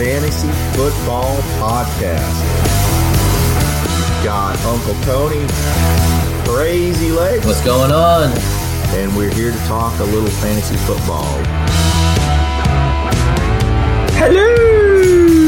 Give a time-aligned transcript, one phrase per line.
[0.00, 0.48] Fantasy
[0.78, 2.40] Football Podcast.
[4.24, 5.46] Got Uncle Tony,
[6.48, 8.32] Crazy Legs, What's going on?
[8.94, 11.26] and we're here to talk a little fantasy football.
[14.16, 15.39] Hello!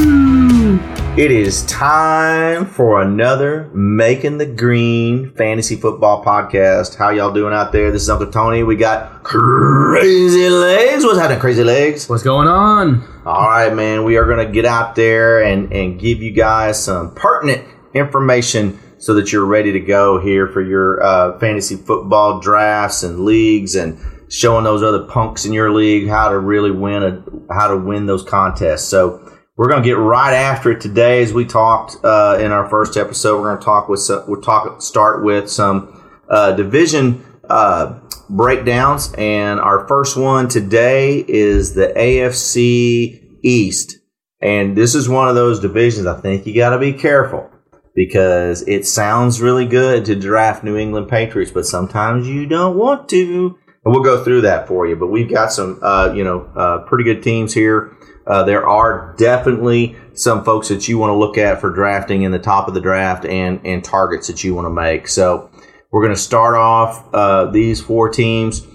[1.15, 6.97] It is time for another Making the Green Fantasy Football Podcast.
[6.97, 7.93] How y'all doing out there?
[7.93, 8.63] This is Uncle Tony.
[8.63, 11.05] We got Crazy Legs.
[11.05, 12.09] What's happening, Crazy Legs?
[12.09, 13.05] What's going on?
[13.27, 14.05] All right, man.
[14.05, 18.81] We are going to get out there and, and give you guys some pertinent information
[18.97, 23.75] so that you're ready to go here for your uh, fantasy football drafts and leagues
[23.75, 24.01] and
[24.31, 28.07] showing those other punks in your league how to really win a, how to win
[28.07, 28.89] those contests.
[28.89, 29.22] So
[29.57, 32.97] we're going to get right after it today as we talked uh, in our first
[32.97, 33.39] episode.
[33.41, 38.01] We're going to talk with some, we'll talk start with some uh, division uh,
[38.31, 43.99] breakdowns, and our first one today is the AFC East,
[44.41, 46.07] and this is one of those divisions.
[46.07, 47.51] I think you got to be careful
[47.95, 53.09] because it sounds really good to draft New England Patriots, but sometimes you don't want
[53.11, 53.59] to.
[53.85, 54.95] And we'll go through that for you.
[54.97, 57.97] But we've got some, uh, you know, uh, pretty good teams here.
[58.27, 62.31] Uh, there are definitely some folks that you want to look at for drafting in
[62.31, 65.09] the top of the draft and and targets that you want to make.
[65.09, 65.51] So
[65.91, 68.67] we're going to start off uh, these four teams.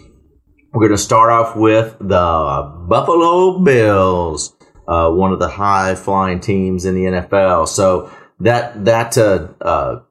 [0.74, 4.56] We're going to start off with the Buffalo Bills,
[4.88, 7.68] uh, one of the high flying teams in the NFL.
[7.68, 10.02] So that that uh, uh,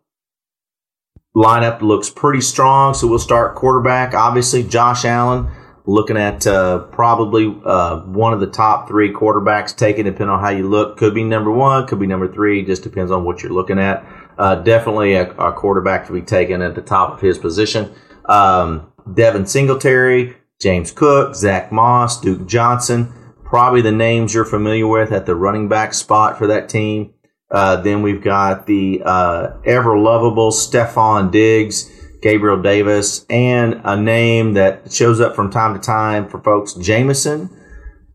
[1.36, 2.94] lineup looks pretty strong.
[2.94, 4.14] So we'll start quarterback.
[4.14, 5.48] Obviously, Josh Allen.
[5.88, 10.48] Looking at uh, probably uh, one of the top three quarterbacks taken, depending on how
[10.50, 10.96] you look.
[10.96, 12.64] Could be number one, could be number three.
[12.64, 14.04] Just depends on what you're looking at.
[14.36, 17.94] Uh, definitely a, a, quarterback to be taken at the top of his position.
[18.26, 23.12] Um, Devin Singletary, James Cook, Zach Moss, Duke Johnson.
[23.44, 27.14] Probably the names you're familiar with at the running back spot for that team.
[27.50, 31.90] Uh, then we've got the uh, ever lovable Stefon Diggs,
[32.26, 37.48] Gabriel Davis, and a name that shows up from time to time for folks, Jamison,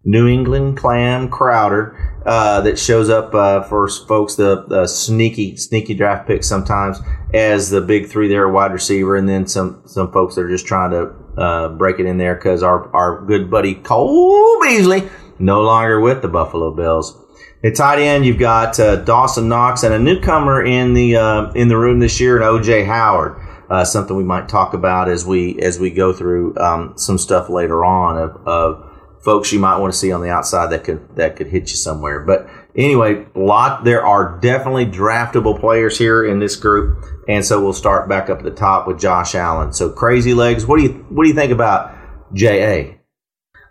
[0.03, 5.93] New England Clan Crowder, uh, that shows up uh, for folks, the, the, sneaky, sneaky
[5.93, 6.99] draft pick sometimes
[7.33, 10.65] as the big three there, wide receiver, and then some some folks that are just
[10.65, 15.61] trying to uh, break it in there because our our good buddy Cole Beasley no
[15.61, 17.17] longer with the Buffalo Bills.
[17.63, 21.69] At tight end, you've got uh, Dawson Knox and a newcomer in the uh, in
[21.69, 23.40] the room this year, and OJ Howard.
[23.71, 27.49] Uh, something we might talk about as we as we go through um, some stuff
[27.49, 28.91] later on of, of
[29.23, 31.77] folks you might want to see on the outside that could that could hit you
[31.77, 32.19] somewhere.
[32.19, 37.71] But anyway, lot there are definitely draftable players here in this group, and so we'll
[37.71, 39.71] start back up at the top with Josh Allen.
[39.71, 40.65] So crazy legs.
[40.65, 41.95] What do you what do you think about
[42.33, 42.99] J.A.?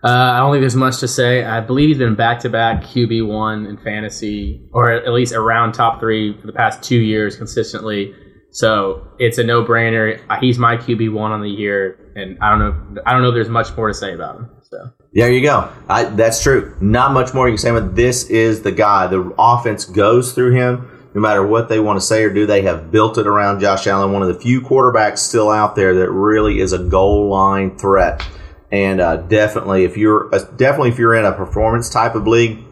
[0.02, 1.44] Uh, I don't think there's much to say.
[1.44, 5.72] I believe he's been back to back QB one in fantasy, or at least around
[5.72, 8.14] top three for the past two years consistently.
[8.50, 10.20] So it's a no brainer.
[10.40, 13.02] He's my QB one on the year, and I don't know.
[13.06, 14.50] I don't know if there's much more to say about him.
[14.62, 15.72] So there you go.
[15.88, 16.76] I, that's true.
[16.80, 19.06] Not much more you can say, but this is the guy.
[19.06, 20.96] The offense goes through him.
[21.14, 23.88] No matter what they want to say or do, they have built it around Josh
[23.88, 27.76] Allen, one of the few quarterbacks still out there that really is a goal line
[27.76, 28.24] threat.
[28.70, 32.64] And uh, definitely, if you're uh, definitely if you're in a performance type of league,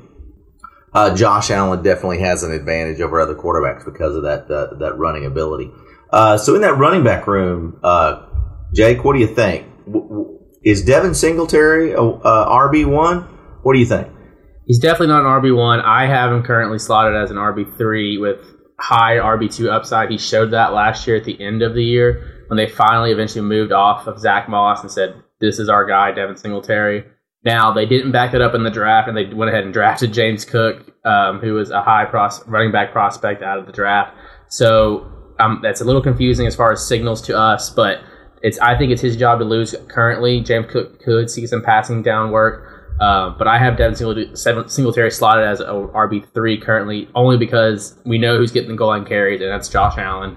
[0.93, 5.27] uh, Josh Allen definitely has an advantage over other quarterbacks because of that that running
[5.27, 5.71] ability.
[6.11, 8.27] Uh, so in that running back room, uh,
[8.75, 9.67] Jake, what do you think?
[10.65, 13.23] Is Devin Singletary a RB one?
[13.63, 14.09] What do you think?
[14.67, 15.81] He's definitely not an RB one.
[15.81, 18.39] I have him currently slotted as an RB three with
[18.79, 20.11] high RB two upside.
[20.11, 23.43] He showed that last year at the end of the year when they finally eventually
[23.43, 27.05] moved off of Zach Moss and said, "This is our guy, Devin Singletary."
[27.45, 30.13] Now they didn't back it up in the draft, and they went ahead and drafted
[30.13, 34.17] James Cook, um, who was a high pros- running back prospect out of the draft.
[34.49, 38.01] So um, that's a little confusing as far as signals to us, but
[38.43, 40.41] it's I think it's his job to lose currently.
[40.41, 42.75] James Cook could see some passing down work.
[43.01, 43.95] Uh, but I have Devin
[44.35, 49.05] Singletary slotted as RB three currently, only because we know who's getting the goal line
[49.05, 50.37] carries, and that's Josh Allen.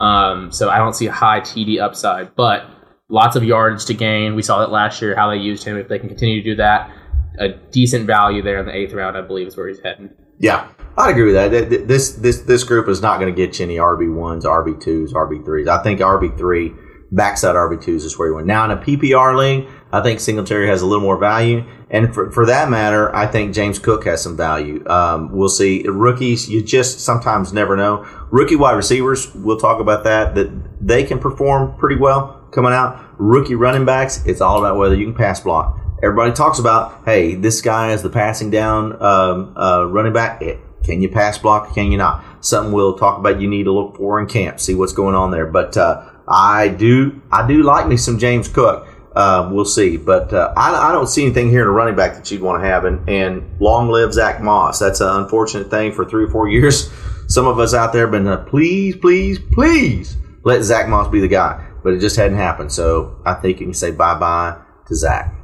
[0.00, 2.66] Um, so I don't see a high TD upside, but
[3.10, 4.34] lots of yardage to gain.
[4.34, 5.76] We saw that last year how they used him.
[5.76, 6.90] If they can continue to do that,
[7.38, 9.16] a decent value there in the eighth round.
[9.16, 10.10] I believe is where he's heading.
[10.38, 11.86] Yeah, I agree with that.
[11.86, 15.12] This this this group is not going to get you any RB ones, RB twos,
[15.12, 15.68] RB threes.
[15.68, 16.72] I think RB three
[17.12, 18.46] backside RB twos is where you went.
[18.46, 22.30] Now in a PPR league, I think Singletary has a little more value, and for,
[22.30, 24.86] for that matter, I think James Cook has some value.
[24.88, 25.82] Um, we'll see.
[25.86, 28.06] Rookies, you just sometimes never know.
[28.30, 30.34] Rookie wide receivers, we'll talk about that.
[30.36, 33.04] That they can perform pretty well coming out.
[33.18, 35.78] Rookie running backs, it's all about whether you can pass block.
[36.02, 40.40] Everybody talks about, hey, this guy is the passing down um, uh, running back.
[40.40, 41.74] It, Can you pass block?
[41.74, 42.24] Can you not?
[42.44, 43.40] Something we'll talk about.
[43.40, 45.46] You need to look for in camp, see what's going on there.
[45.46, 48.88] But uh, I do, I do like me some James Cook.
[49.14, 52.14] Uh, we'll see, but uh, I, I, don't see anything here in a running back
[52.14, 52.84] that you'd want to have.
[52.84, 54.78] And, and long live Zach Moss.
[54.78, 56.88] That's an unfortunate thing for three or four years.
[57.26, 61.20] Some of us out there have been, uh, please, please, please let Zach Moss be
[61.20, 62.72] the guy, but it just hadn't happened.
[62.72, 64.56] So I think you can say bye bye
[64.86, 65.34] to Zach.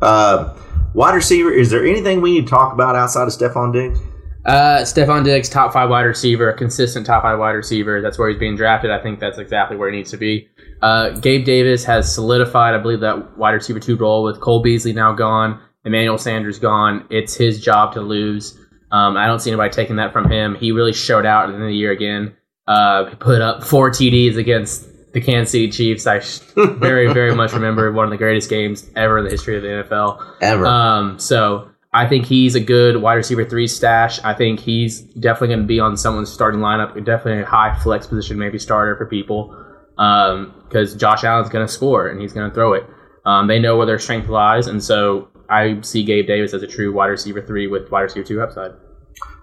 [0.00, 0.54] Uh,
[0.94, 3.98] wide receiver, is there anything we need to talk about outside of Stefon Diggs?
[4.44, 8.02] Uh, Stefon Diggs, top five wide receiver, consistent top five wide receiver.
[8.02, 8.90] That's where he's being drafted.
[8.90, 10.48] I think that's exactly where he needs to be.
[10.82, 14.92] Uh, Gabe Davis has solidified, I believe, that wide receiver two role with Cole Beasley
[14.92, 17.06] now gone, Emmanuel Sanders gone.
[17.08, 18.58] It's his job to lose.
[18.90, 20.54] Um, I don't see anybody taking that from him.
[20.56, 22.36] He really showed out at the the year again.
[22.66, 26.06] Uh, he put up four TDs against the Kansas City Chiefs.
[26.06, 26.18] I
[26.56, 29.68] very, very much remember one of the greatest games ever in the history of the
[29.68, 30.34] NFL.
[30.42, 30.66] Ever.
[30.66, 34.18] Um, so I think he's a good wide receiver three stash.
[34.24, 36.92] I think he's definitely going to be on someone's starting lineup.
[37.04, 39.56] Definitely a high flex position, maybe starter for people.
[39.96, 42.84] Because um, Josh Allen's going to score and he's going to throw it.
[43.24, 46.66] Um, they know where their strength lies, and so I see Gabe Davis as a
[46.66, 48.72] true wide receiver three with wide receiver two upside.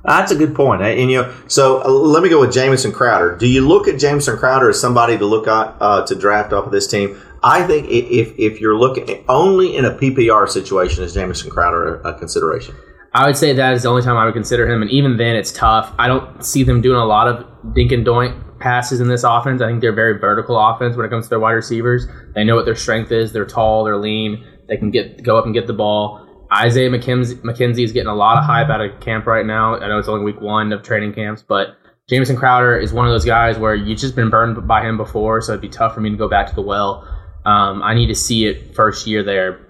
[0.04, 0.82] That's a good point.
[0.82, 3.36] And you know, so uh, let me go with Jamison Crowder.
[3.38, 6.66] Do you look at Jamison Crowder as somebody to look at uh, to draft off
[6.66, 7.22] of this team?
[7.44, 12.10] I think if if you're looking only in a PPR situation, is Jamison Crowder a,
[12.10, 12.76] a consideration?
[13.14, 15.36] I would say that is the only time I would consider him, and even then,
[15.36, 15.94] it's tough.
[16.00, 19.62] I don't see them doing a lot of dink and doink passes in this offense.
[19.62, 22.08] I think they're very vertical offense when it comes to their wide receivers.
[22.34, 23.34] They know what their strength is.
[23.34, 23.84] They're tall.
[23.84, 24.48] They're lean.
[24.70, 26.21] They can get go up and get the ball.
[26.54, 29.76] Isaiah McKenzie, McKenzie is getting a lot of hype out of camp right now.
[29.76, 31.78] I know it's only week one of training camps, but
[32.10, 35.40] Jamison Crowder is one of those guys where you've just been burned by him before,
[35.42, 37.08] so it'd be tough for me to go back to the well.
[37.46, 39.66] Um, I need to see it first year there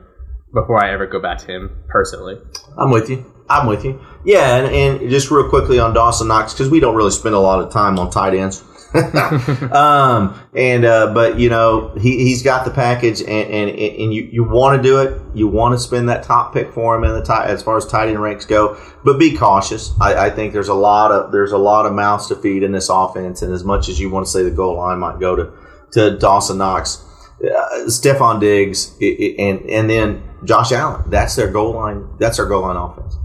[0.53, 2.37] before I ever go back to him personally.
[2.77, 3.31] I'm with you.
[3.47, 4.03] I'm with you.
[4.25, 7.39] Yeah, and, and just real quickly on Dawson Knox because we don't really spend a
[7.39, 8.63] lot of time on tight ends.
[9.71, 14.23] um, and uh, but you know he he's got the package, and and, and you,
[14.23, 15.21] you want to do it.
[15.33, 18.09] You want to spend that top pick for him in the as far as tight
[18.09, 18.77] end ranks go.
[19.05, 19.93] But be cautious.
[20.01, 22.73] I, I think there's a lot of there's a lot of mouths to feed in
[22.73, 25.37] this offense, and as much as you want to say the goal line might go
[25.37, 25.53] to
[25.93, 27.01] to Dawson Knox,
[27.43, 31.09] uh, Stefon Diggs, it, it, and and then Josh Allen.
[31.09, 32.09] That's their goal line.
[32.19, 33.15] That's their goal line offense.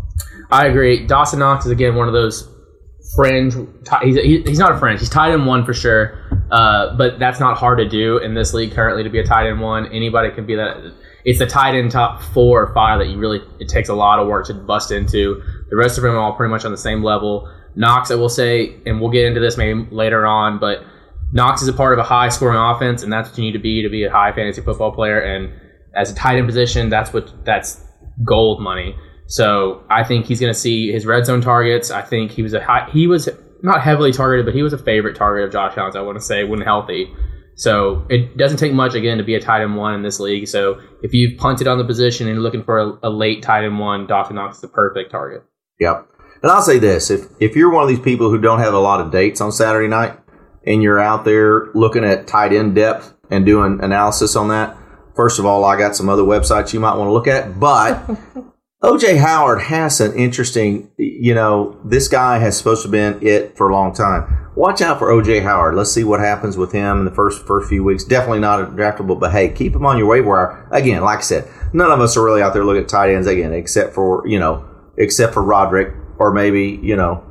[0.48, 1.08] I agree.
[1.08, 2.48] Dawson Knox is again one of those
[3.14, 3.54] fringe.
[4.02, 5.00] He's, he's not a fringe.
[5.00, 6.18] He's tight end one for sure.
[6.50, 9.48] Uh, but that's not hard to do in this league currently to be a tight
[9.48, 9.86] end one.
[9.92, 10.94] Anybody can be that.
[11.24, 14.20] It's the tight end top four or five that you really it takes a lot
[14.20, 15.42] of work to bust into.
[15.70, 17.52] The rest of them are all pretty much on the same level.
[17.74, 20.84] Knox, I will say, and we'll get into this maybe later on, but
[21.32, 23.58] Knox is a part of a high scoring offense, and that's what you need to
[23.58, 25.20] be to be a high fantasy football player.
[25.20, 25.52] And
[25.94, 27.84] as a tight end position, that's what that's
[28.24, 28.96] gold money.
[29.26, 31.90] So I think he's going to see his red zone targets.
[31.90, 33.28] I think he was a high, he was
[33.62, 35.96] not heavily targeted, but he was a favorite target of Josh Allen's.
[35.96, 37.12] I want to say when healthy.
[37.56, 40.46] So it doesn't take much again to be a tight end one in this league.
[40.46, 43.64] So if you've punted on the position and you're looking for a, a late tight
[43.64, 45.42] end one, Dawson Knox is the perfect target.
[45.80, 46.06] Yep.
[46.42, 48.78] And I'll say this: if if you're one of these people who don't have a
[48.78, 50.18] lot of dates on Saturday night,
[50.66, 54.76] and you're out there looking at tight end depth and doing analysis on that,
[55.14, 58.06] first of all, I got some other websites you might want to look at, but
[58.86, 63.56] OJ Howard has an interesting, you know, this guy has supposed to have been it
[63.56, 64.52] for a long time.
[64.54, 65.74] Watch out for OJ Howard.
[65.74, 68.04] Let's see what happens with him in the first first few weeks.
[68.04, 70.68] Definitely not a draftable, but hey, keep him on your waiver wire.
[70.70, 73.26] Again, like I said, none of us are really out there looking at tight ends
[73.26, 74.64] again, except for you know,
[74.96, 77.24] except for Roderick or maybe you know,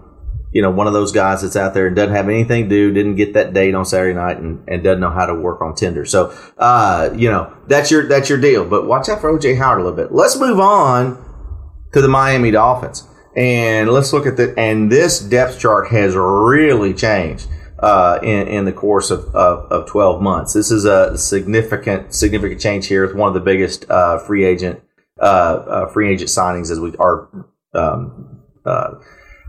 [0.52, 2.92] you know, one of those guys that's out there and doesn't have anything to do,
[2.92, 5.74] didn't get that date on Saturday night, and, and doesn't know how to work on
[5.74, 6.04] Tinder.
[6.04, 8.66] So, uh, you know, that's your that's your deal.
[8.66, 10.12] But watch out for OJ Howard a little bit.
[10.12, 11.25] Let's move on
[11.96, 13.08] to the Miami Dolphins.
[13.38, 17.48] And let's look at the and this depth chart has really changed
[17.80, 20.52] uh, in in the course of, of, of, 12 months.
[20.52, 23.06] This is a significant significant change here.
[23.06, 24.82] It's one of the biggest uh, free agent
[25.22, 27.30] uh, uh free agent signings as we are
[27.74, 28.96] um, uh,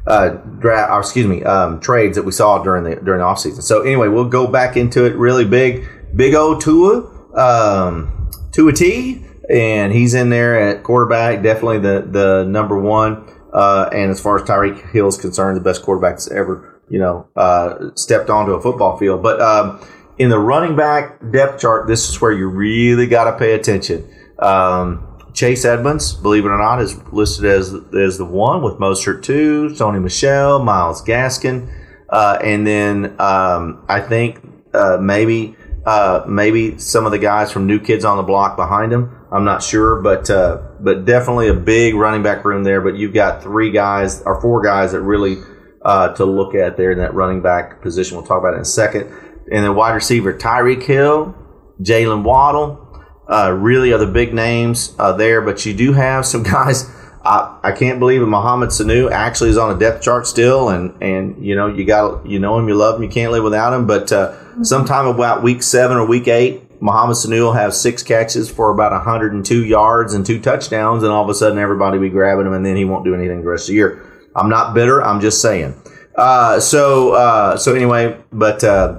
[0.06, 0.28] uh,
[0.60, 0.92] draft.
[0.92, 3.62] Or excuse me, um, trades that we saw during the during the offseason.
[3.62, 5.88] So anyway, we'll go back into it really big.
[6.14, 7.02] Big O Tua
[7.36, 13.28] um, Tua T and he's in there at quarterback, definitely the the number one.
[13.52, 16.98] Uh, and as far as Tyreek Hill is concerned, the best quarterback that's ever you
[16.98, 19.22] know uh, stepped onto a football field.
[19.22, 19.80] But um,
[20.18, 24.08] in the running back depth chart, this is where you really got to pay attention.
[24.38, 29.22] Um, Chase Edmonds, believe it or not, is listed as as the one with Mostert
[29.22, 31.70] two, Sony Michel, Myles Gaskin,
[32.08, 34.40] uh, and then um, I think
[34.72, 38.92] uh, maybe uh, maybe some of the guys from New Kids on the Block behind
[38.92, 39.16] him.
[39.36, 42.80] I'm not sure, but uh, but definitely a big running back room there.
[42.80, 45.36] But you've got three guys or four guys that really
[45.84, 48.16] uh, to look at there in that running back position.
[48.16, 49.12] We'll talk about it in a second.
[49.52, 51.34] And then wide receiver Tyreek Hill,
[51.82, 52.82] Jalen Waddle,
[53.28, 55.42] uh, really are the big names uh, there.
[55.42, 56.90] But you do have some guys.
[57.22, 58.26] I, I can't believe it.
[58.26, 62.26] Mohamed Sanu actually is on a depth chart still, and and you know you got
[62.26, 63.86] you know him, you love him, you can't live without him.
[63.86, 68.50] But uh, sometime about week seven or week eight, Mohamed Sanu will have six catches
[68.50, 72.46] for about 102 yards and two touchdowns, and all of a sudden everybody be grabbing
[72.46, 74.04] him, and then he won't do anything the rest of the year.
[74.34, 75.02] I'm not bitter.
[75.02, 75.74] I'm just saying.
[76.14, 78.98] Uh, so uh, so anyway, but uh,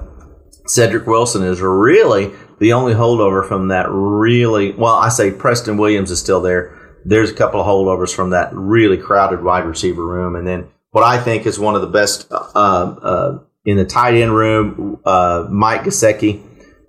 [0.66, 4.94] Cedric Wilson is really the only holdover from that really well.
[4.94, 6.74] I say Preston Williams is still there.
[7.04, 11.04] There's a couple of holdovers from that really crowded wide receiver room, and then what
[11.04, 15.46] I think is one of the best uh, uh, in the tight end room, uh,
[15.50, 16.42] Mike Gesicki,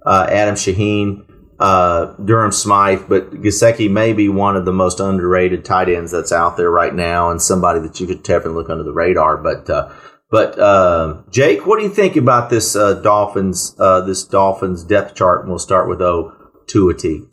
[0.10, 1.26] Adam Shaheen,
[1.60, 6.32] uh, Durham Smythe, but Gesicki may be one of the most underrated tight ends that's
[6.32, 9.38] out there right now, and somebody that you could definitely look under the radar.
[9.38, 9.94] But uh,
[10.32, 15.16] but uh, Jake, what do you think about this uh, Dolphins uh, this Dolphins depth
[15.16, 15.42] chart?
[15.42, 16.34] And we'll start with O
[16.68, 17.26] to a T.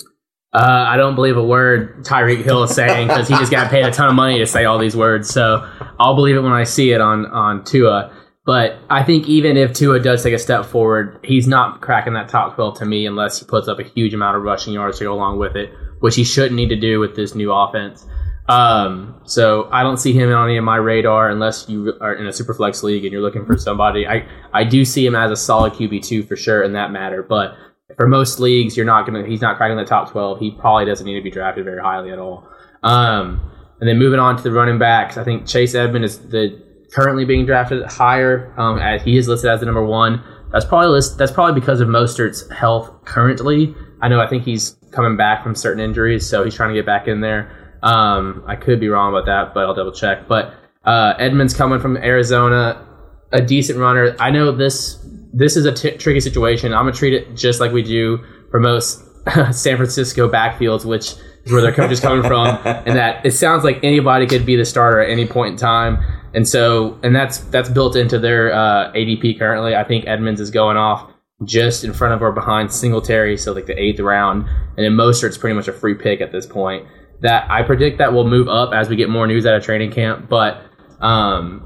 [0.52, 3.85] Uh, I don't believe a word Tyreek Hill is saying because he just got paid
[3.85, 5.28] a ton of money to say all these words.
[5.28, 5.68] So
[6.00, 8.15] I'll believe it when I see it on on Tua.
[8.46, 12.28] But I think even if Tua does take a step forward, he's not cracking that
[12.28, 15.04] top 12 to me unless he puts up a huge amount of rushing yards to
[15.04, 18.06] go along with it, which he shouldn't need to do with this new offense.
[18.48, 22.28] Um, so I don't see him on any of my radar unless you are in
[22.28, 24.06] a super flex league and you're looking for somebody.
[24.06, 27.24] I, I do see him as a solid QB two for sure in that matter,
[27.24, 27.56] but
[27.96, 30.38] for most leagues, you're not gonna he's not cracking the top twelve.
[30.38, 32.46] He probably doesn't need to be drafted very highly at all.
[32.84, 33.50] Um,
[33.80, 36.62] and then moving on to the running backs, I think Chase Edmond is the
[36.93, 38.55] currently being drafted higher.
[38.59, 40.23] Um, as he is listed as the number one.
[40.52, 43.75] That's probably list, that's probably because of Mostert's health currently.
[44.00, 46.87] I know I think he's coming back from certain injuries, so he's trying to get
[46.87, 47.78] back in there.
[47.83, 50.28] Um, I could be wrong about that, but I'll double check.
[50.28, 52.87] But uh, Edmonds coming from Arizona,
[53.33, 54.14] a decent runner.
[54.19, 54.99] I know this
[55.33, 56.73] this is a t- tricky situation.
[56.73, 59.05] I'm gonna treat it just like we do for most
[59.52, 61.14] San Francisco backfields, which
[61.50, 64.64] where their coach is coming from, and that it sounds like anybody could be the
[64.64, 65.98] starter at any point in time.
[66.34, 69.74] And so, and that's that's built into their uh, ADP currently.
[69.74, 71.10] I think Edmonds is going off
[71.44, 75.06] just in front of or behind Singletary, so like the eighth round, and in then
[75.06, 76.86] Mostert's pretty much a free pick at this point.
[77.20, 79.92] That I predict that will move up as we get more news out of training
[79.92, 80.28] camp.
[80.28, 80.62] But
[81.00, 81.62] um,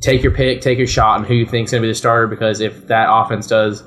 [0.00, 1.94] take your pick, take your shot on who you think is going to be the
[1.94, 3.84] starter, because if that offense does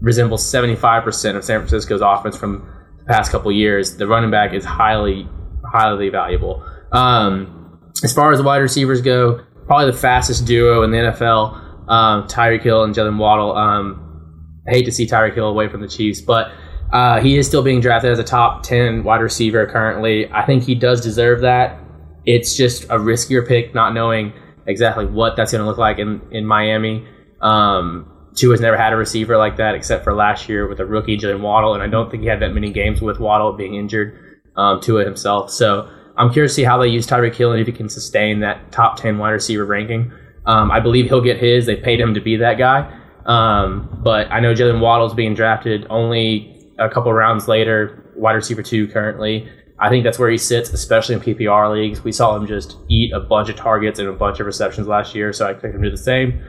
[0.00, 2.66] resemble 75% of San Francisco's offense from
[3.08, 5.28] past couple years, the running back is highly,
[5.64, 6.64] highly valuable.
[6.92, 11.88] Um, as far as wide receivers go, probably the fastest duo in the NFL.
[11.88, 13.56] Um, Tyreek Hill and Jalen Waddle.
[13.56, 16.52] Um, I hate to see Tyreek Hill away from the Chiefs, but
[16.92, 20.30] uh, he is still being drafted as a top 10 wide receiver currently.
[20.30, 21.78] I think he does deserve that.
[22.24, 24.32] It's just a riskier pick, not knowing
[24.66, 27.06] exactly what that's going to look like in, in Miami.
[27.40, 30.86] Um, Tua has never had a receiver like that except for last year with a
[30.86, 33.74] rookie, Jalen Waddle, and I don't think he had that many games with Waddle being
[33.74, 35.50] injured, um, Tua himself.
[35.50, 38.40] So I'm curious to see how they use Tyreek Hill and if he can sustain
[38.40, 40.12] that top 10 wide receiver ranking.
[40.46, 41.66] Um, I believe he'll get his.
[41.66, 42.92] They paid him to be that guy.
[43.26, 48.62] Um, but I know Jalen Waddle's being drafted only a couple rounds later, wide receiver
[48.62, 49.48] two currently.
[49.80, 52.02] I think that's where he sits, especially in PPR leagues.
[52.02, 55.14] We saw him just eat a bunch of targets and a bunch of receptions last
[55.14, 56.42] year, so I expect him to do the same.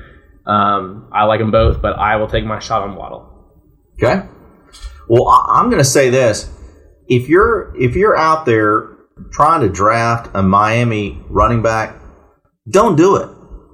[0.49, 3.27] Um, I like them both, but I will take my shot on Waddle.
[4.01, 4.27] Okay.
[5.07, 6.49] Well, I'm going to say this:
[7.07, 8.89] if you're if you're out there
[9.31, 11.95] trying to draft a Miami running back,
[12.69, 13.29] don't do it.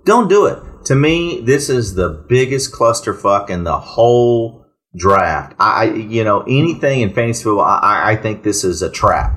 [0.06, 0.60] Don't do it.
[0.86, 4.66] To me, this is the biggest clusterfuck in the whole
[4.98, 5.56] draft.
[5.60, 9.34] I, you know, anything in fantasy football, I, I think this is a trap.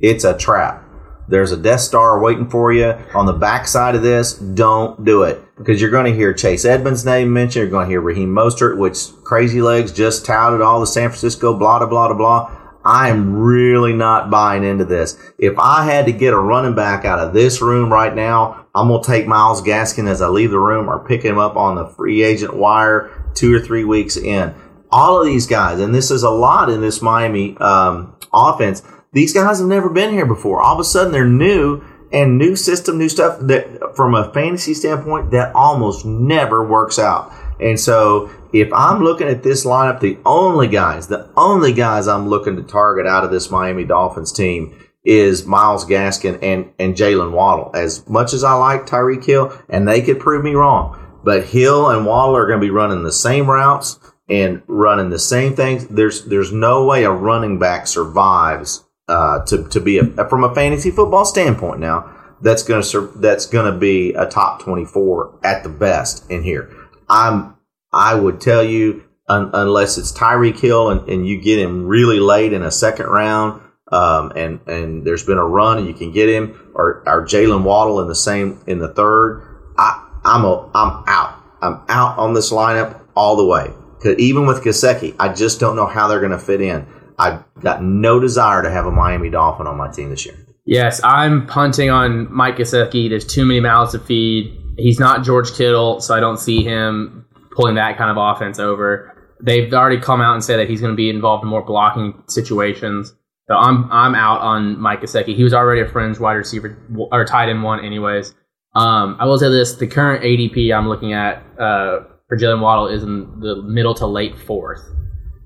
[0.00, 0.83] It's a trap.
[1.28, 4.34] There's a Death Star waiting for you on the backside of this.
[4.34, 7.62] Don't do it because you're going to hear Chase Edmonds' name mentioned.
[7.62, 11.54] You're going to hear Raheem Mostert, which Crazy Legs just touted all the San Francisco
[11.54, 12.60] blah blah blah blah.
[12.84, 15.16] I am really not buying into this.
[15.38, 18.88] If I had to get a running back out of this room right now, I'm
[18.88, 21.76] going to take Myles Gaskin as I leave the room or pick him up on
[21.76, 24.54] the free agent wire two or three weeks in.
[24.90, 28.82] All of these guys, and this is a lot in this Miami um, offense,
[29.14, 30.60] These guys have never been here before.
[30.60, 34.74] All of a sudden, they're new and new system, new stuff that from a fantasy
[34.74, 37.32] standpoint, that almost never works out.
[37.60, 42.28] And so if I'm looking at this lineup, the only guys, the only guys I'm
[42.28, 47.30] looking to target out of this Miami Dolphins team is Myles Gaskin and, and Jalen
[47.30, 47.70] Waddle.
[47.74, 51.88] As much as I like Tyreek Hill, and they could prove me wrong, but Hill
[51.90, 55.86] and Waddle are going to be running the same routes and running the same things.
[55.86, 60.54] There's there's no way a running back survives uh, to to be a, from a
[60.54, 61.80] fantasy football standpoint.
[61.80, 66.30] Now that's going to that's going to be a top twenty four at the best
[66.30, 66.74] in here.
[67.08, 67.56] I'm
[67.92, 72.20] I would tell you un, unless it's Tyreek Hill and, and you get him really
[72.20, 73.60] late in a second round
[73.94, 77.62] um, and and there's been a run and you can get him, or, or Jalen
[77.62, 79.42] Waddle in the same in the third.
[79.78, 81.40] I I'm a I'm out.
[81.60, 83.70] I'm out on this lineup all the way.
[84.18, 86.86] Even with Gesicki, I just don't know how they're going to fit in.
[87.18, 90.36] I've got no desire to have a Miami Dolphin on my team this year.
[90.66, 93.08] Yes, I'm punting on Mike Gesicki.
[93.08, 94.58] There's too many mouths to feed.
[94.78, 99.10] He's not George Kittle, so I don't see him pulling that kind of offense over.
[99.42, 102.22] They've already come out and said that he's going to be involved in more blocking
[102.28, 103.14] situations.
[103.46, 105.36] So I'm I'm out on Mike Gesicki.
[105.36, 106.78] He was already a fringe wide receiver
[107.12, 108.34] or tight end one, anyways.
[108.74, 112.88] Um, I will say this: the current ADP I'm looking at uh, for Jalen Waddle
[112.88, 114.80] is in the middle to late fourth.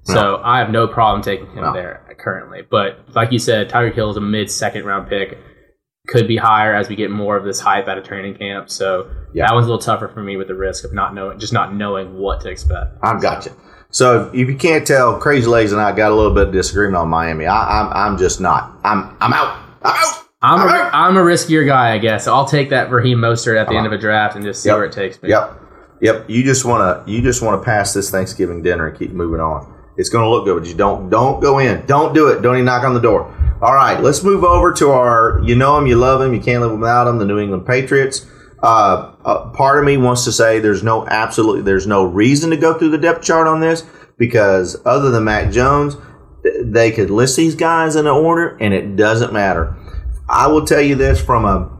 [0.09, 0.41] So no.
[0.43, 1.73] I have no problem taking him no.
[1.75, 2.63] there currently.
[2.63, 5.39] But like you said, Tyreek Hill is a mid second round pick.
[6.07, 8.71] Could be higher as we get more of this hype out of training camp.
[8.71, 9.47] So yeah.
[9.47, 11.75] that one's a little tougher for me with the risk of not knowing, just not
[11.75, 12.97] knowing what to expect.
[13.03, 13.53] I've got you.
[13.91, 16.97] So if you can't tell, Crazy Legs and I got a little bit of disagreement
[16.97, 17.45] on Miami.
[17.45, 18.79] I, am I'm, I'm just not.
[18.85, 19.59] I'm I'm out.
[19.83, 20.25] I'm out.
[20.41, 20.95] I'm, I'm, a, out.
[20.95, 22.25] I'm a riskier guy, I guess.
[22.25, 24.71] So I'll take that Raheem Mostert at the end of a draft and just see
[24.71, 24.77] yep.
[24.77, 25.29] where it takes me.
[25.29, 25.61] Yep.
[26.01, 26.31] Yep.
[26.31, 29.41] You just want to you just want to pass this Thanksgiving dinner and keep moving
[29.41, 29.75] on.
[29.99, 31.85] It's going to look good, but you don't don't go in.
[31.87, 32.41] Don't do it.
[32.41, 33.35] Don't even knock on the door.
[33.61, 36.63] All right, let's move over to our you know them, you love them, you can't
[36.63, 38.25] live without them, the New England Patriots.
[38.63, 42.57] Uh, uh, part of me wants to say there's no absolutely there's no reason to
[42.57, 43.85] go through the depth chart on this
[44.17, 45.97] because other than Mac Jones,
[46.63, 49.77] they could list these guys in an order and it doesn't matter.
[50.29, 51.71] I will tell you this from a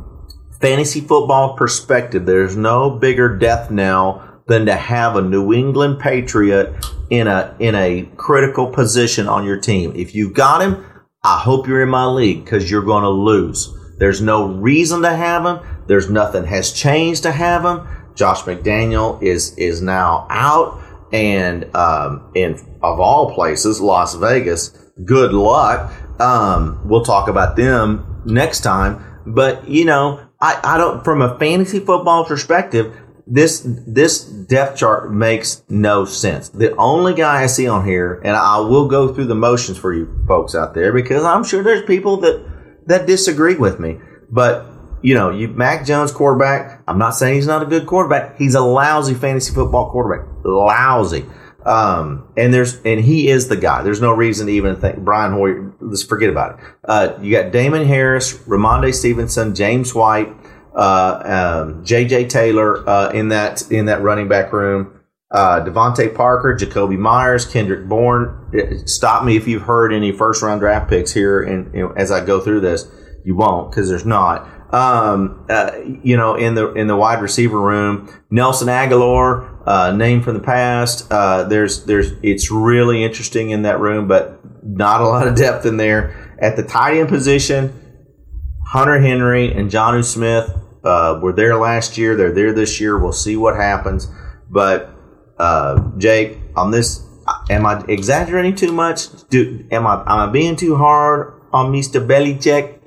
[0.61, 6.75] fantasy football perspective, there's no bigger death knell than to have a New England Patriot
[7.11, 9.93] in a in a critical position on your team.
[9.95, 10.85] If you've got him,
[11.23, 13.73] I hope you're in my league because you're going to lose.
[13.99, 15.59] There's no reason to have him.
[15.87, 17.87] There's nothing has changed to have him.
[18.15, 20.83] Josh McDaniel is is now out
[21.13, 24.71] and um, in of all places, Las Vegas.
[25.05, 25.93] Good luck.
[26.21, 29.05] Um, we'll talk about them next time.
[29.27, 32.97] But you know, I, I don't from a fantasy football perspective,
[33.31, 36.49] this this depth chart makes no sense.
[36.49, 39.93] The only guy I see on here, and I will go through the motions for
[39.93, 42.45] you folks out there because I'm sure there's people that
[42.87, 43.99] that disagree with me.
[44.31, 44.67] But
[45.03, 46.83] you know, you Mac Jones quarterback.
[46.89, 48.39] I'm not saying he's not a good quarterback.
[48.39, 50.27] He's a lousy fantasy football quarterback.
[50.45, 51.27] Lousy.
[51.65, 53.83] Um, and there's and he is the guy.
[53.83, 55.75] There's no reason to even think Brian Hoyer.
[55.81, 56.65] Let's forget about it.
[56.85, 60.33] Uh, you got Damien Harris, Rhamondre Stevenson, James White,
[60.75, 62.27] um, J.J.
[62.27, 64.95] Taylor uh, in that in that running back room.
[65.31, 68.51] Uh, DeVante Parker, Jakobi Meyers, Kendrick Bourne.
[68.87, 72.11] Stop me if you've heard any first round draft picks here, and you know, as
[72.11, 72.87] I go through this,
[73.25, 77.59] you won't because there's not um, uh, you know, in the in the wide receiver
[77.59, 78.13] room.
[78.31, 81.11] Nelson Agholor, uh, name from the past.
[81.11, 85.65] Uh, there's there's it's really interesting in that room, but not a lot of depth
[85.65, 86.37] in there.
[86.41, 87.88] At the tight end position,
[88.71, 90.51] Hunter Henry and Jonnu Smith
[90.85, 92.17] uh, were there last year.
[92.17, 92.99] They're there this year.
[92.99, 94.09] We'll see what happens.
[94.51, 94.91] But
[95.39, 97.03] uh, Jake, on this,
[97.49, 99.07] am I exaggerating too much?
[99.31, 102.79] Do am I am I being too hard on Mister Belichick?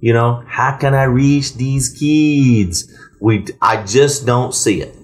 [0.00, 2.92] You know, how can I reach these kids?
[3.18, 4.94] We, I just don't see it.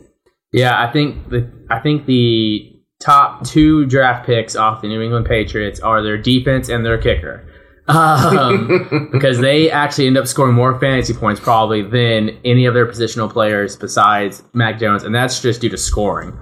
[0.53, 2.69] Yeah, I think the I think the
[3.01, 7.49] top two draft picks off the New England Patriots are their defense and their kicker.
[7.89, 12.87] Um, because they actually end up scoring more fantasy points probably than any of their
[12.87, 16.37] positional players besides Mac Jones, and that's just due to scoring.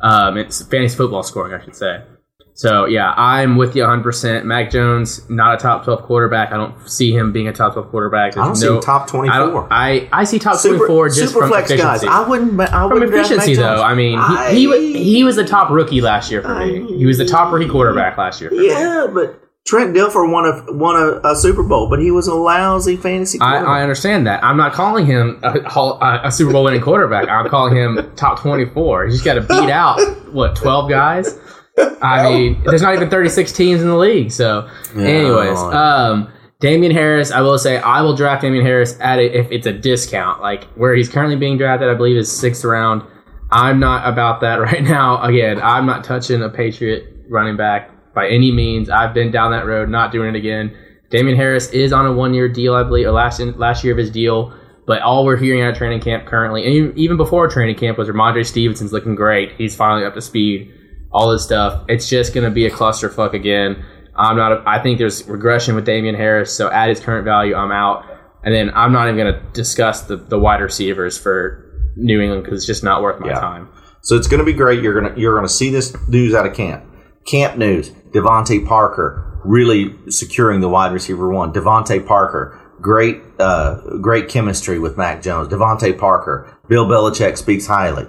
[0.00, 2.02] Um, it's fantasy football scoring, I should say.
[2.56, 4.02] So yeah, I'm with you 100.
[4.02, 6.52] percent Mac Jones, not a top 12 quarterback.
[6.52, 8.32] I don't see him being a top 12 quarterback.
[8.32, 9.70] There's I don't no, see top 24.
[9.70, 12.06] I, I, I see top super, 24 just super from flex efficiency.
[12.06, 12.26] guys.
[12.26, 12.58] I wouldn't.
[12.58, 13.82] I wouldn't from efficiency though.
[13.82, 16.96] I mean, I, he, he, he was the top rookie last year for me.
[16.96, 18.50] He was the top rookie quarterback last year.
[18.54, 18.68] yeah, me.
[18.68, 19.42] Yeah, but.
[19.66, 23.40] Trent Dilfer won a won a, a, Super Bowl, but he was a lousy fantasy.
[23.40, 24.42] I, I, understand that.
[24.44, 27.28] I'm not calling him a, a, a Super Bowl winning quarterback.
[27.28, 29.06] I'm calling him top 24.
[29.06, 29.98] He's just got to beat out
[30.32, 31.36] what 12 guys.
[32.00, 34.30] I mean, there's not even 36 teams in the league.
[34.30, 39.36] So, anyways, um, Damien Harris, I will say, I will draft Damien Harris at a,
[39.36, 41.88] if it's a discount, like where he's currently being drafted.
[41.88, 43.02] I believe is sixth round.
[43.50, 45.20] I'm not about that right now.
[45.22, 48.90] Again, I'm not touching a Patriot running back by any means.
[48.90, 50.76] I've been down that road, not doing it again.
[51.10, 53.98] Damien Harris is on a one year deal, I believe, or last last year of
[53.98, 54.52] his deal.
[54.86, 58.08] But all we're hearing out of training camp currently, and even before training camp, was
[58.08, 59.52] Rhamondre Stevenson's looking great.
[59.52, 60.72] He's finally up to speed.
[61.12, 61.84] All this stuff.
[61.88, 63.84] It's just going to be a clusterfuck again.
[64.16, 64.52] I'm not.
[64.52, 66.52] A, I think there's regression with Damien Harris.
[66.56, 68.04] So at his current value, I'm out.
[68.44, 72.44] And then I'm not even going to discuss the, the wide receivers for New England
[72.44, 73.40] because it's just not worth my Yeah.
[73.40, 73.68] time.
[74.02, 74.82] So it's going to be great.
[74.82, 76.84] You're to you're going to see this news out of camp.
[77.26, 81.52] Camp news: DeVante Parker really securing the wide receiver one.
[81.52, 85.48] DeVante Parker, great uh, great chemistry with Mac Jones.
[85.48, 88.06] DeVante Parker, Bill Belichick speaks highly.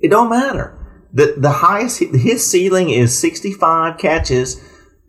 [0.00, 1.06] It, don't matter.
[1.12, 4.60] the The highest his ceiling is 65 catches,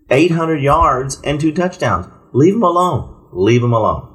[0.09, 2.07] 800 yards, and two touchdowns.
[2.33, 3.29] Leave him alone.
[3.33, 4.05] Leave him alone.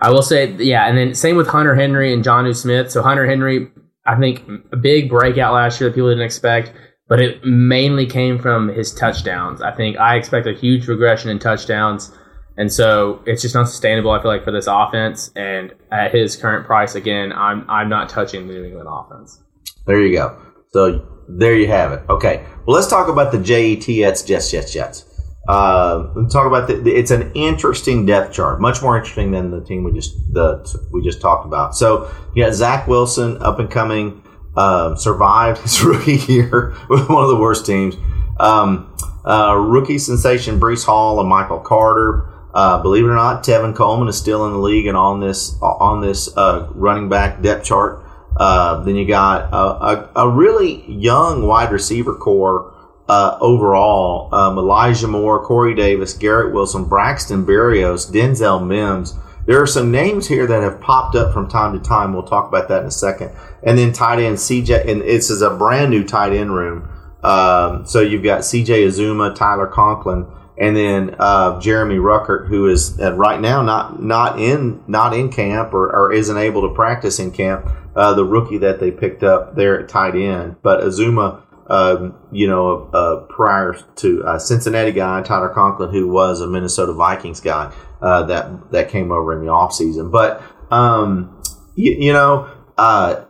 [0.00, 2.90] I will say, yeah, and then same with Hunter Henry and Jonnu Smith.
[2.92, 3.68] So Hunter Henry,
[4.06, 6.72] I think a big breakout last year that people didn't expect,
[7.08, 9.62] but it mainly came from his touchdowns.
[9.62, 12.12] I think I expect a huge regression in touchdowns,
[12.56, 14.10] and so it's just not sustainable.
[14.10, 18.08] I feel like for this offense, and at his current price, again, I'm I'm not
[18.08, 19.42] touching the New England offense.
[19.86, 20.38] There you go.
[20.72, 22.02] So there you have it.
[22.10, 22.44] Okay.
[22.66, 25.04] Well, let's talk about the JETS Jets, Jets, Jets.
[25.48, 29.62] Uh, let's talk about the- It's an interesting depth chart, much more interesting than the
[29.62, 31.74] team we just the we just talked about.
[31.74, 34.22] So you got Zach Wilson, up and coming,
[34.58, 37.94] uh, survived his rookie year with one of the worst teams.
[38.40, 38.92] Um,
[39.24, 42.28] uh, rookie sensation Breece Hall and Michael Carter.
[42.52, 45.56] Uh, believe it or not, Tevin Coleman is still in the league and on this
[45.62, 48.02] on this uh, running back depth chart.
[48.36, 52.74] Uh, then you got a, a, a really young wide receiver corps
[53.08, 54.34] uh, overall.
[54.34, 59.14] Um, Elijah Moore, Corey Davis, Garrett Wilson, Braxton Berrios, Denzel Mims.
[59.48, 62.12] There are some names here that have popped up from time to time.
[62.12, 63.34] We'll talk about that in a second.
[63.62, 66.86] And then tight end CJ, and this is a brand new tight end room.
[67.24, 70.26] Um, so you've got CJ Uzomah, Tyler Conklin,
[70.58, 75.32] and then uh, Jeremy Ruckert, who is uh, right now not not in not in
[75.32, 77.66] camp or, or isn't able to practice in camp.
[77.96, 82.46] Uh, the rookie that they picked up there at tight end, but Uzomah, um, you
[82.46, 87.72] know, uh, prior to uh, Cincinnati guy Tyler Conklin, who was a Minnesota Vikings guy
[88.00, 90.10] uh, that that came over in the offseason.
[90.10, 91.42] But um,
[91.76, 93.24] you, you know, uh,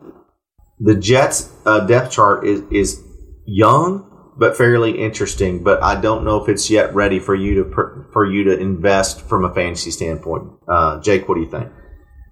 [0.79, 3.03] the Jets uh, depth chart is is
[3.47, 5.63] young but fairly interesting.
[5.63, 8.59] But I don't know if it's yet ready for you to per, for you to
[8.59, 10.45] invest from a fantasy standpoint.
[10.67, 11.69] Uh, Jake, what do you think?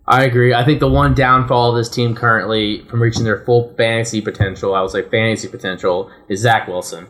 [0.08, 0.54] I agree.
[0.54, 4.72] I think the one downfall of this team currently from reaching their full fantasy potential,
[4.72, 7.08] I would say fantasy potential, is Zach Wilson.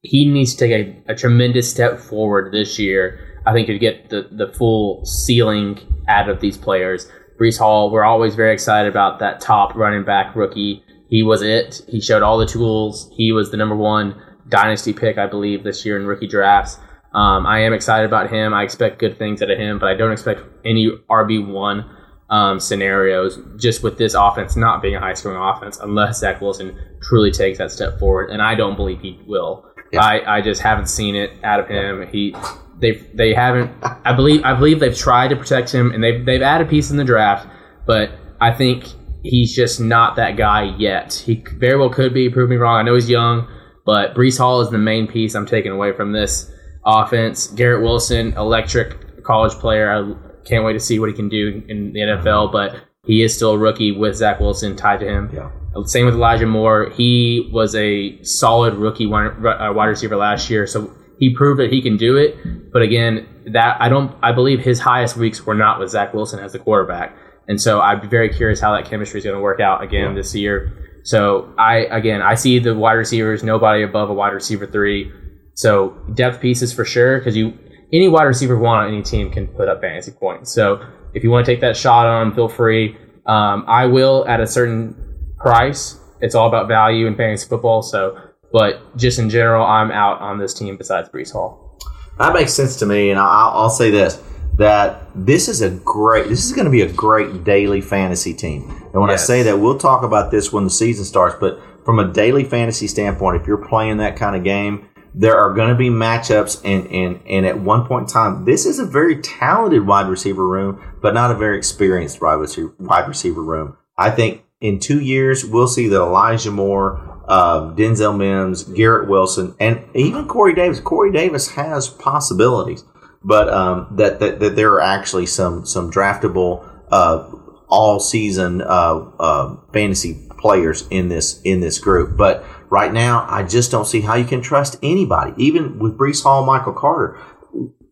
[0.00, 3.27] He needs to take a, a tremendous step forward this year.
[3.46, 7.10] I think to get the, the full ceiling out of these players.
[7.38, 10.82] Breece Hall, we're always very excited about that top running back rookie.
[11.08, 11.82] He was it.
[11.88, 13.10] He showed all the tools.
[13.16, 16.78] He was the number one dynasty pick, I believe, this year in rookie drafts.
[17.14, 18.52] Um, I am excited about him.
[18.52, 21.88] I expect good things out of him, but I don't expect any RB one
[22.30, 26.78] um, scenarios just with this offense not being a high scoring offense unless Zach Wilson
[27.00, 29.64] truly takes that step forward, and I don't believe he will.
[29.92, 30.04] Yeah.
[30.04, 32.06] I, I just haven't seen it out of him.
[32.08, 32.34] He
[32.80, 33.70] they they haven't.
[33.82, 36.96] I believe I believe they've tried to protect him, and they've they've added pieces in
[36.96, 37.48] the draft,
[37.86, 38.10] but
[38.40, 38.86] I think
[39.22, 41.14] he's just not that guy yet.
[41.14, 42.30] He very well could be.
[42.30, 42.78] Prove me wrong.
[42.78, 43.48] I know he's young,
[43.84, 46.50] but Breece Hall is the main piece I'm taking away from this
[46.84, 47.48] offense.
[47.48, 49.90] Garrett Wilson, electric college player.
[49.90, 53.34] I can't wait to see what he can do in the NFL, but he is
[53.34, 55.30] still a rookie with Zach Wilson tied to him.
[55.32, 55.50] Yeah.
[55.84, 56.90] Same with Elijah Moore.
[56.90, 61.82] He was a solid rookie uh, wide receiver last year, so he proved that he
[61.82, 62.36] can do it.
[62.72, 64.14] But again, that I don't.
[64.22, 67.16] I believe his highest weeks were not with Zach Wilson as the quarterback,
[67.48, 70.10] and so I'd be very curious how that chemistry is going to work out again
[70.10, 70.14] Yeah.
[70.14, 71.00] this year.
[71.04, 75.10] So I again, I see the wide receivers, nobody above a wide receiver three.
[75.54, 77.52] So depth pieces for sure, because you
[77.92, 80.52] any wide receiver one on any team can put up fantasy points.
[80.52, 80.80] So
[81.14, 82.96] if you want to take that shot on, feel free.
[83.26, 84.94] Um, I will at a certain
[85.38, 85.98] price.
[86.20, 87.82] It's all about value in fantasy football.
[87.82, 88.18] So,
[88.52, 91.78] but just in general, I'm out on this team besides Breece Hall.
[92.18, 94.20] That makes sense to me, and I'll, I'll say this:
[94.56, 98.68] that this is a great, this is going to be a great daily fantasy team.
[98.92, 99.22] And when Yes.
[99.22, 101.36] I say that, we'll talk about this when the season starts.
[101.38, 105.54] But from a daily fantasy standpoint, if you're playing that kind of game, there are
[105.54, 108.84] going to be matchups, and and and at one point in time, this is a
[108.84, 113.76] very talented wide receiver room, but not a very experienced wide receiver, wide receiver room.
[113.96, 119.54] I think in two years, we'll see that Elijah Moore, um, Denzel Mims, Garrett Wilson,
[119.60, 120.80] and even Corey Davis.
[120.80, 122.84] Corey Davis has possibilities,
[123.22, 127.30] but um, that, that that there are actually some some draftable uh,
[127.68, 132.16] all season uh, uh, fantasy players in this in this group.
[132.16, 136.22] But right now, I just don't see how you can trust anybody, even with Breece
[136.22, 137.20] Hall, Michael Carter.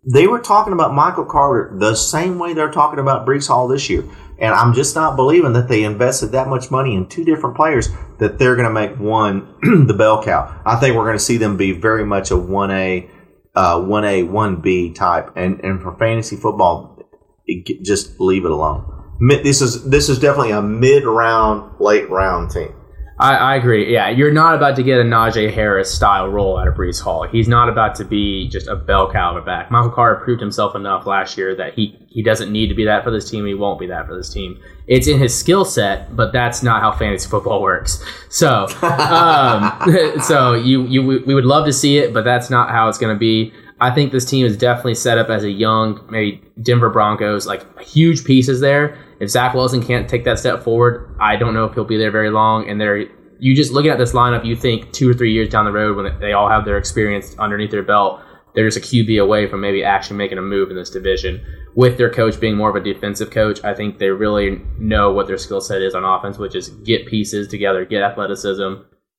[0.09, 3.91] They were talking about Michael Carter the same way they're talking about Breece Hall this
[3.91, 4.05] year.
[4.39, 7.89] And I'm just not believing that they invested that much money in two different players
[8.19, 9.55] that they're going to make one
[9.87, 10.61] the bell cow.
[10.65, 13.09] I think we're going to see them be very much a 1A,
[13.55, 15.31] uh, 1A, 1B type.
[15.37, 16.99] And, and for fantasy football,
[17.47, 18.93] it, just leave it alone.
[19.19, 22.75] This is this is definitely a mid round, late round team.
[23.19, 23.91] I, I, agree.
[23.91, 27.27] Yeah, you're not about to get a Najee Harris style role out of Breece Hall.
[27.27, 29.71] He's not about to be just a bell cow of a back.
[29.71, 33.05] Michael Carter proved himself enough last year that he he doesn't need to be that
[33.05, 33.45] for this team.
[33.47, 34.59] He won't be that for this team.
[34.89, 38.03] It's in his skill set, but that's not how fantasy football works.
[38.29, 42.89] So, um, so you you we would love to see it, but that's not how
[42.89, 43.53] it's going to be.
[43.79, 47.79] I think this team is definitely set up as a young, maybe Denver Broncos, like
[47.79, 51.75] huge pieces there if Zach Wilson can't take that step forward, I don't know if
[51.75, 52.69] he'll be there very long.
[52.69, 53.07] And they're
[53.39, 55.97] you just looking at this lineup, you think two or three years down the road
[55.97, 58.21] when they all have their experience underneath their belt,
[58.57, 61.45] they're just a QB away from maybe actually making a move in this division.
[61.75, 65.27] With their coach being more of a defensive coach, I think they really know what
[65.27, 68.77] their skill set is on offense, which is get pieces together, get athleticism,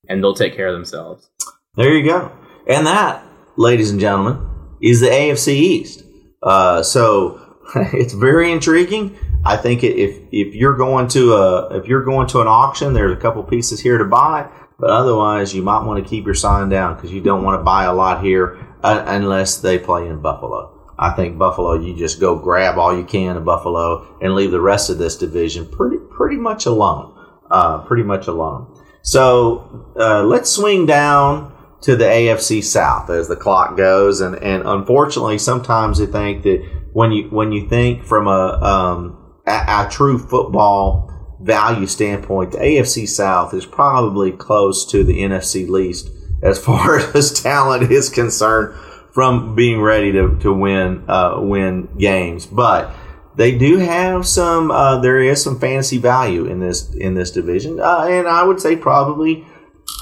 [0.10, 1.30] and they'll take care of themselves.
[1.76, 2.32] There you go.
[2.68, 3.24] And that,
[3.58, 4.44] ladies and gentlemen,
[4.82, 6.04] is the AFC East.
[6.42, 7.60] Uh, so
[7.94, 9.16] it's very intriguing.
[9.46, 13.16] I think if if you're going to a if you're going to an auction, there's
[13.16, 16.70] a couple pieces here to buy, but otherwise you might want to keep your sign
[16.70, 20.22] down because you don't want to buy a lot here uh, unless they play in
[20.22, 20.74] Buffalo.
[21.00, 24.62] I think Buffalo, you just go grab all you can of Buffalo and leave the
[24.62, 27.14] rest of this division pretty pretty much alone,
[27.52, 28.74] uh, pretty much alone.
[29.04, 34.64] So uh, let's swing down to the AFC South as the clock goes, and and
[34.66, 39.88] unfortunately, sometimes I think that when you when you think from a um, a, a
[39.92, 46.10] true football value standpoint, the AFC South is probably close to the NFC least
[46.42, 48.76] as far as talent is concerned
[49.12, 52.46] from being ready to, to win uh, win games.
[52.46, 52.94] But
[53.36, 54.72] they do have some.
[54.72, 58.60] Uh, there is some fantasy value in this in this division, uh, and I would
[58.60, 59.46] say probably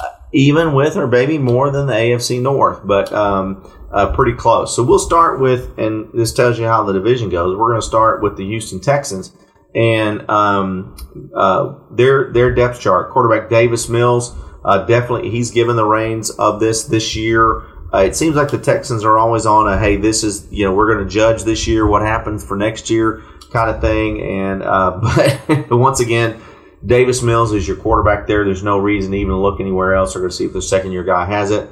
[0.01, 4.75] uh, even with or maybe more than the AFC North, but um, uh, pretty close.
[4.75, 7.57] So we'll start with, and this tells you how the division goes.
[7.57, 9.31] We're going to start with the Houston Texans
[9.73, 10.95] and um,
[11.35, 13.11] uh, their their depth chart.
[13.11, 17.61] Quarterback Davis Mills, uh, definitely he's given the reins of this this year.
[17.93, 20.73] Uh, it seems like the Texans are always on a hey, this is you know
[20.73, 23.23] we're going to judge this year what happens for next year
[23.53, 24.21] kind of thing.
[24.21, 24.99] And uh,
[25.69, 26.41] but once again.
[26.85, 28.45] Davis Mills is your quarterback there.
[28.45, 31.03] There's no reason to even look anywhere else or to see if the second year
[31.03, 31.67] guy has it.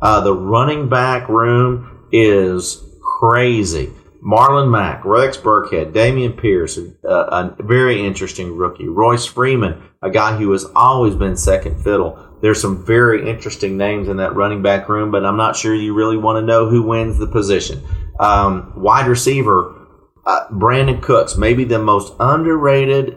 [0.00, 3.92] Uh, the running back room is crazy.
[4.24, 8.86] Marlon Mack, Rex Burkhead, Dameon Pierce, a, a, very interesting rookie.
[8.86, 12.18] Royce Freeman, a guy who has always been second fiddle.
[12.42, 15.94] There's some very interesting names in that running back room, but I'm not sure you
[15.94, 17.82] really want to know who wins the position.
[18.18, 19.86] Um, wide receiver,
[20.26, 23.16] uh, Brandin Cooks, maybe the most underrated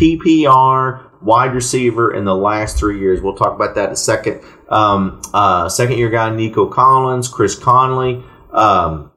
[0.00, 3.20] PPR wide receiver in the last three years.
[3.20, 4.42] We'll talk about that in a second.
[4.68, 9.12] Um, uh, second year guy Nico Collins, Chris Conley, um,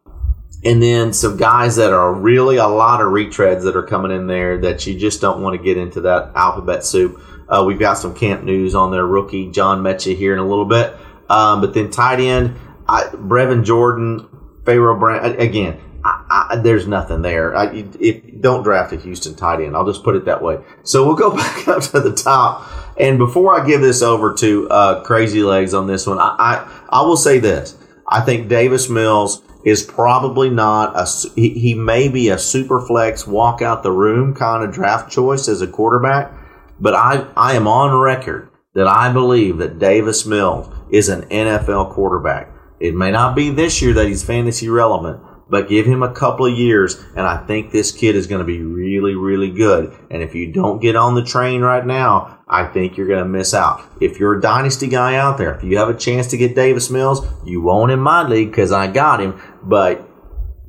[0.64, 4.28] and then some guys that are really a lot of retreads that are coming in
[4.28, 7.22] there that you just don't want to get into that alphabet soup.
[7.50, 10.66] Uh, we've got some camp news on their rookie John Metchie here in a little
[10.66, 10.96] bit,
[11.30, 12.56] um, but then tight end
[12.88, 14.28] I, Brevin Jordan,
[14.66, 15.80] Pharaoh Brown again.
[16.04, 17.54] I, I, there's nothing there.
[17.74, 20.60] if don't draft a Houston tight end, I'll just put it that way.
[20.84, 22.68] So we'll go back up to the top.
[22.98, 27.02] And before I give this over to uh, Crazy Legs on this one, I, I
[27.04, 27.78] will say this:
[28.12, 33.26] I think Davis Mills is probably not a he, he may be a super flex
[33.26, 36.32] walk out the room kind of draft choice as a quarterback,
[36.80, 41.92] but I I am on record that I believe that Davis Mills is an NFL
[41.92, 42.52] quarterback.
[42.80, 45.22] It may not be this year that he's fantasy relevant,
[45.52, 48.46] but give him a couple of years, and I think this kid is going to
[48.46, 49.94] be really, really good.
[50.10, 53.30] And if you don't get on the train right now, I think you're going to
[53.30, 53.84] miss out.
[54.00, 56.90] If you're a dynasty guy out there, if you have a chance to get Davis
[56.90, 59.42] Mills, you won't in my league because I got him.
[59.62, 60.08] But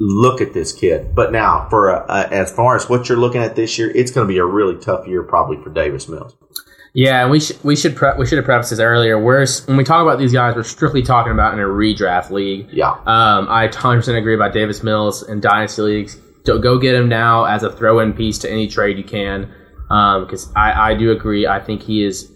[0.00, 1.14] look at this kid.
[1.14, 4.10] But now, for a, a, as far as what you're looking at this year, it's
[4.10, 6.36] going to be a really tough year probably for Davis Mills.
[6.94, 9.18] Yeah, and we should we should pre- we should have prefaced this earlier.
[9.18, 12.68] We're when we talk about these guys, we're strictly talking about in a redraft league.
[12.70, 16.16] Yeah, um, I 100 percent agree about Davis Mills in dynasty leagues.
[16.44, 19.52] Go get him now as a throw-in piece to any trade you can,
[19.88, 21.46] because um, I, I do agree.
[21.46, 22.30] I think he is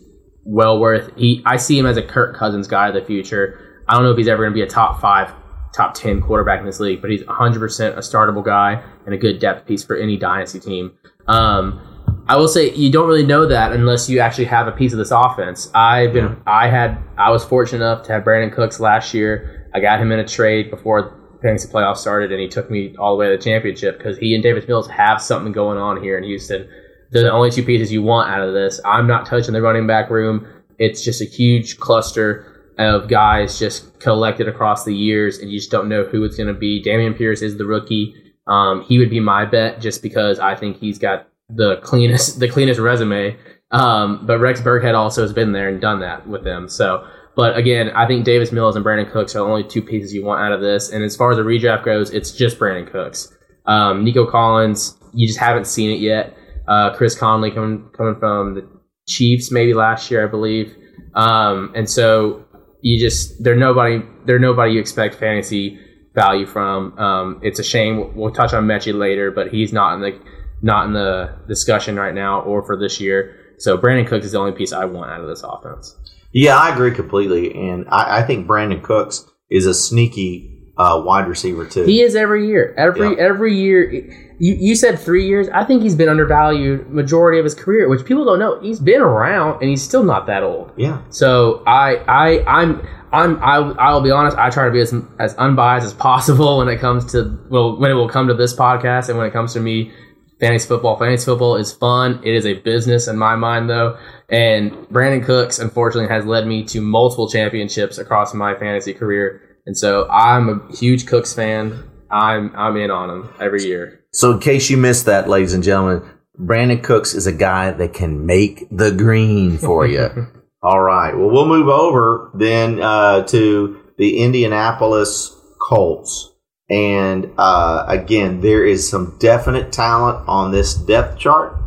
[0.44, 1.14] well worth.
[1.16, 3.82] He I see him as a Kirk Cousins guy of the future.
[3.88, 5.32] I don't know if he's ever going to be a top five
[5.74, 9.38] top 10 quarterback in this league, but he's 100% a startable guy and a good
[9.38, 10.96] depth piece for any dynasty team.
[11.28, 11.95] Um,
[12.28, 14.98] I will say you don't really know that unless you actually have a piece of
[14.98, 15.70] this offense.
[15.74, 16.36] I've been, yeah.
[16.46, 19.70] I had, I was fortunate enough to have Brandin Cooks last year.
[19.74, 23.14] I got him in a trade before fantasy playoffs started, and he took me all
[23.14, 26.18] the way to the championship because he and Davis Mills have something going on here
[26.18, 26.68] in Houston.
[27.10, 28.80] They're the only two pieces you want out of this.
[28.84, 30.46] I'm not touching the running back room.
[30.78, 35.70] It's just a huge cluster of guys just collected across the years, and you just
[35.70, 36.82] don't know who it's going to be.
[36.82, 38.14] Dameon Pierce is the rookie.
[38.48, 42.48] Um, he would be my bet just because I think he's got the cleanest the
[42.48, 43.36] cleanest resume.
[43.72, 46.68] Um, but Rex Burkhead also has been there and done that with them.
[46.68, 50.14] So, but again, I think Davis Mills and Brandin Cooks are the only two pieces
[50.14, 50.90] you want out of this.
[50.90, 53.36] And as far as the redraft goes, it's just Brandin Cooks.
[53.66, 56.36] Um, Nico Collins, you just haven't seen it yet.
[56.68, 58.68] Uh, Chris Conley coming coming from the
[59.08, 60.76] Chiefs maybe last year, I believe.
[61.14, 62.44] Um, and so
[62.82, 65.78] you just they're nobody they're nobody you expect fantasy
[66.14, 66.96] value from.
[66.98, 68.14] Um, it's a shame.
[68.16, 70.18] We'll touch on Metchie later, but he's not in the
[70.62, 73.54] not in the discussion right now or for this year.
[73.58, 75.96] So Brandin Cooks is the only piece I want out of this offense.
[76.32, 81.28] Yeah, I agree completely, and I, I think Brandin Cooks is a sneaky uh, wide
[81.28, 81.84] receiver too.
[81.84, 82.74] He is every year.
[82.76, 83.22] Every yeah.
[83.22, 83.92] every year.
[84.38, 85.48] You, you said three years.
[85.48, 88.60] I think he's been undervalued majority of his career, which people don't know.
[88.60, 90.72] He's been around and he's still not that old.
[90.76, 91.00] Yeah.
[91.08, 94.36] So I I I'm I'm I I'll be honest.
[94.36, 97.90] I try to be as as unbiased as possible when it comes to well when
[97.90, 99.92] it will come to this podcast and when it comes to me
[100.40, 100.98] fantasy football.
[100.98, 102.20] Fantasy football is fun.
[102.24, 103.98] It is a business in my mind, though.
[104.28, 109.42] And Brandin Cooks, unfortunately, has led me to multiple championships across my fantasy career.
[109.66, 111.90] And so I'm a huge Cooks fan.
[112.10, 114.04] I'm I'm in on him every year.
[114.12, 117.92] So in case you missed that, ladies and gentlemen, Brandin Cooks is a guy that
[117.92, 120.08] can make the green for you.
[120.62, 121.16] All right.
[121.16, 126.32] Well, we'll move over then uh, to the Indianapolis Colts.
[126.68, 131.58] And uh, again, there is some definite talent on this depth chart.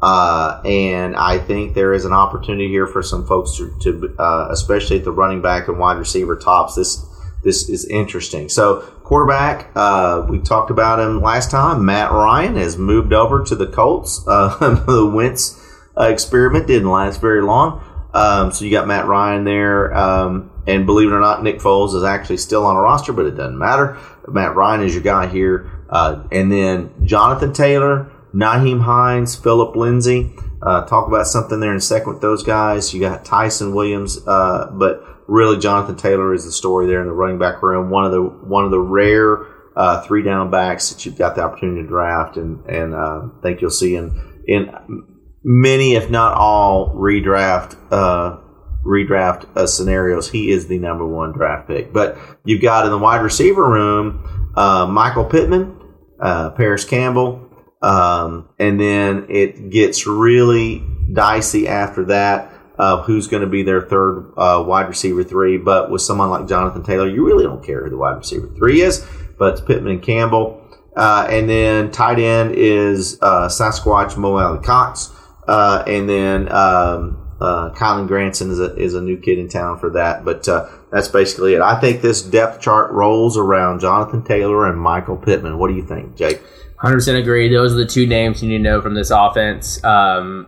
[0.00, 4.48] Uh, and I think there is an opportunity here for some folks to, to uh,
[4.50, 6.74] especially at the running back and wide receiver tops.
[6.76, 7.04] This
[7.44, 8.48] this is interesting.
[8.48, 11.84] So quarterback, uh, we talked about him last time.
[11.84, 14.24] Matt Ryan has moved over to the Colts.
[14.28, 15.58] Uh, the Wentz
[15.98, 17.82] uh, experiment didn't last very long.
[18.12, 19.94] Um, so you got Matt Ryan there.
[19.96, 23.26] Um, and believe it or not, Nick Foles is actually still on a roster, but
[23.26, 23.96] it doesn't matter.
[24.32, 25.70] Matt Ryan is your guy here.
[25.88, 30.32] Uh, and then Jonathan Taylor, Nyheim Hines, Philip Lindsay.
[30.60, 32.92] Uh, talk about something there in a second with those guys.
[32.92, 37.12] You got Ty'Son Williams, uh, but really Jonathan Taylor is the story there in the
[37.12, 37.90] running back room.
[37.90, 41.42] One of the one of the rare uh, three down backs that you've got the
[41.42, 44.74] opportunity to draft, and and uh, I think you'll see in in
[45.44, 48.38] many, if not all, redraft uh,
[48.84, 51.92] redraft uh, scenarios, he is the number one draft pick.
[51.92, 55.78] But you've got in the wide receiver room uh, Michael Pittman,
[56.20, 57.50] uh, Parris Campbell,
[57.82, 62.52] um, and then it gets really dicey after that.
[62.78, 65.58] Uh, who's going to be their third uh, wide receiver three?
[65.58, 68.82] But with someone like Jonathan Taylor, you really don't care who the wide receiver three
[68.82, 69.04] is.
[69.36, 70.64] But it's Pittman and Campbell.
[70.96, 75.12] Uh, and then tight end is Sasquatch Mo Alie-Cox.
[75.48, 79.90] and then um, uh, Kylen Granson is a, is a new kid in town for
[79.90, 81.60] that, but uh, that's basically it.
[81.60, 85.58] I think this depth chart rolls around Jonathan Taylor and Michael Pittman.
[85.58, 86.42] What do you think, Jake?
[86.82, 87.52] 100% agree.
[87.52, 89.82] Those are the two names you need to know from this offense.
[89.84, 90.46] Um,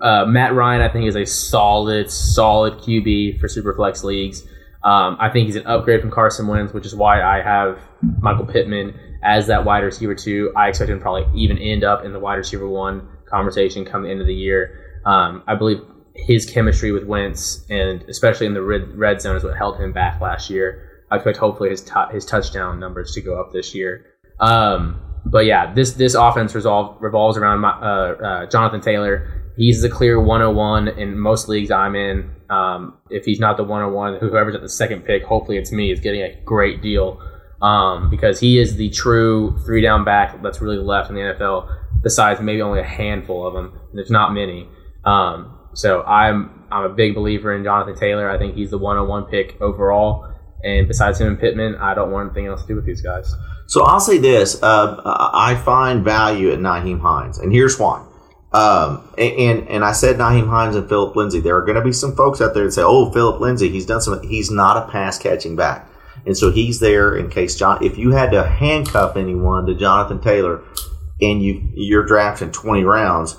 [0.00, 4.42] uh, Matt Ryan, I think, is a solid, solid QB for Superflex leagues.
[4.84, 7.78] Um, I think he's an upgrade from Carson Wentz, which is why I have
[8.20, 10.52] Michael Pittman as that wide receiver two.
[10.56, 14.02] I expect him to probably even end up in the wide receiver one conversation come
[14.02, 15.00] the end of the year.
[15.04, 15.80] Um, I believe
[16.14, 19.92] his chemistry with Wentz, and especially in the red, red zone, is what held him
[19.92, 21.04] back last year.
[21.10, 24.06] I expect hopefully his t- his touchdown numbers to go up this year.
[24.40, 27.84] Um, but yeah, this this offense resolve, revolves around my, uh,
[28.24, 29.28] uh, Jonathan Taylor.
[29.56, 32.30] He's the clear 101 in most leagues I'm in.
[32.48, 36.00] Um, if he's not the 101, whoever's at the second pick, hopefully it's me, is
[36.00, 37.20] getting a great deal
[37.60, 41.78] um, because he is the true three down back that's really left in the NFL.
[42.02, 44.68] Besides maybe only a handful of them, there's not many.
[45.04, 48.30] Um, so I'm I'm a big believer in Jonathan Taylor.
[48.30, 50.28] I think he's the 101 pick overall.
[50.64, 53.34] And besides him and Pittman, I don't want anything else to do with these guys.
[53.66, 58.06] So I'll say this: uh, I find value at Nyheim Hines, and here's why.
[58.52, 61.40] Um, and and I said Nyheim Hines and Philip Lindsay.
[61.40, 63.86] There are going to be some folks out there that say, "Oh, Philip Lindsay, he's
[63.86, 64.22] done some.
[64.22, 65.88] He's not a pass catching back."
[66.26, 67.82] And so he's there in case John.
[67.82, 70.62] If you had to handcuff anyone to Jonathan Taylor,
[71.20, 73.36] and you you're drafting 20 rounds,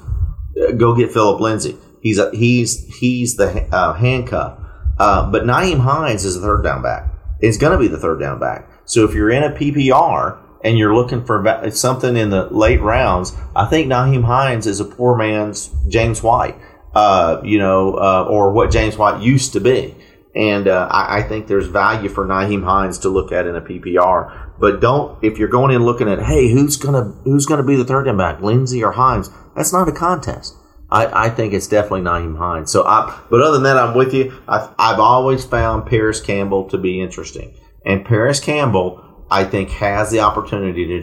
[0.62, 1.78] uh, go get Philip Lindsay.
[2.04, 4.60] He's a, he's he's the uh, handcuff.
[5.00, 7.12] Uh, but Nyheim Hines is the third down back.
[7.40, 8.70] It's going to be the third down back.
[8.86, 13.34] So if you're in a PPR and you're looking for something in the late rounds,
[13.56, 16.56] I think Nyheim Hines is a poor man's James White,
[16.94, 19.96] uh, you know, uh, or what James White used to be.
[20.36, 23.62] And uh, I, I, think there's value for Nyheim Hines to look at in a
[23.62, 24.52] PPR.
[24.60, 27.86] But don't if you're going in looking at hey who's gonna who's gonna be the
[27.86, 30.56] third down back Lindsay or Hines that's not a contest.
[30.94, 32.72] I, I think it's definitely Nyheim Hines.
[32.72, 34.32] So I but other than that I'm with you.
[34.48, 40.12] I've, I've always found Parris Campbell to be interesting, and Parris Campbell I think has
[40.12, 41.02] the opportunity to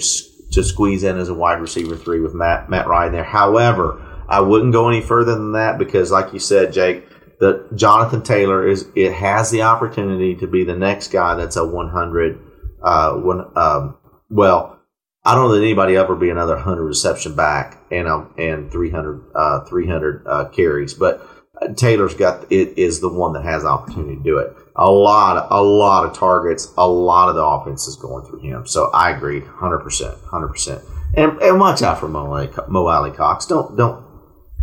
[0.53, 3.25] to squeeze in as a wide receiver three with Matt Matt Ryan there.
[3.25, 7.09] However, I wouldn't go any further than that because like you said, Jake
[7.41, 11.67] that Jonathan Taylor is it has the opportunity to be the next guy that's a
[11.67, 12.39] 100
[12.83, 13.97] uh one um
[14.29, 14.80] well
[15.25, 19.33] I don't know that anybody ever be another 100 reception back and um and 300
[19.35, 21.27] uh 300 uh, carries but
[21.61, 24.91] uh, Taylor's got it is the one that has the opportunity to do it a
[24.91, 28.67] lot of, a lot of targets a lot of the offense is going through him
[28.67, 30.85] so I agree 100% 100%
[31.17, 34.05] and and watch out for Mo, Mo Alie-Cox don't don't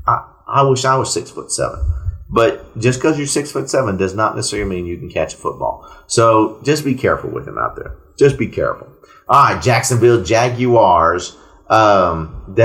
[0.08, 1.80] I, I wish I was six foot seven
[2.30, 5.38] but just because you're six foot seven does not necessarily mean you can catch a
[5.38, 5.90] football.
[6.08, 7.96] So just be careful with him out there.
[8.18, 8.88] Just be careful.
[9.30, 11.36] All right, Jacksonville Jaguars.
[11.70, 12.56] Um,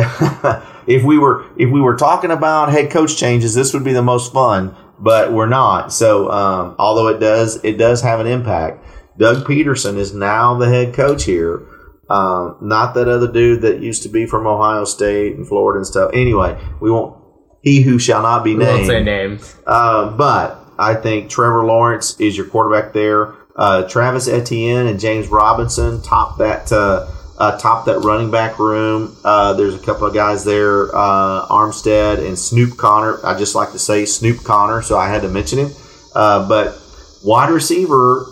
[0.87, 4.03] if we were if we were talking about head coach changes, this would be the
[4.03, 5.93] most fun, but we're not.
[5.93, 8.85] So um, although it does it does have an impact.
[9.19, 11.67] Doug Pederson is now the head coach here.
[12.09, 15.87] Um, not that other dude that used to be from Ohio State and Florida and
[15.87, 16.11] stuff.
[16.15, 17.23] Anyway, we won't
[17.63, 18.77] he who shall not be we named.
[18.79, 19.57] Won't say names.
[19.67, 23.35] Uh, but I think Trevor Lawrence is your quarterback there.
[23.55, 29.17] Uh, Travis Etienne and James Robinson top that uh, uh, top that running back room.
[29.25, 33.19] Uh, there's a couple of guys there, uh, Armstead and Snoop Conner.
[33.25, 35.71] I just like to say Snoop Conner, so I had to mention him.
[36.15, 36.79] Uh, but
[37.23, 38.27] wide receiver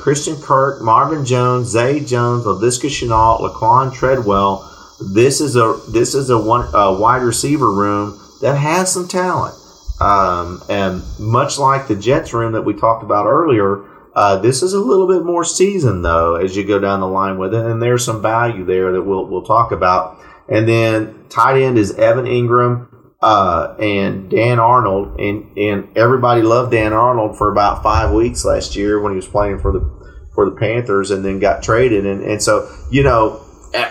[0.00, 4.72] Christian Kirk, Marvin Jones, Zay Jones, Laviska Shenault, Laquan Treadwell.
[5.00, 9.54] This is a this is a one wide receiver room that has some talent.
[10.00, 13.82] Um, and much like the Jets room that we talked about earlier,
[14.16, 17.36] uh, this is a little bit more seasoned though as you go down the line
[17.36, 20.18] with it, and there's some value there that we'll we'll talk about.
[20.48, 22.88] And then tight end is Evan Engram
[23.20, 28.74] uh, and Dan Arnold, and and everybody loved Dan Arnold for about five weeks last
[28.74, 29.80] year when he was playing for the
[30.34, 33.88] for the Panthers, and then got traded, and and so you know uh,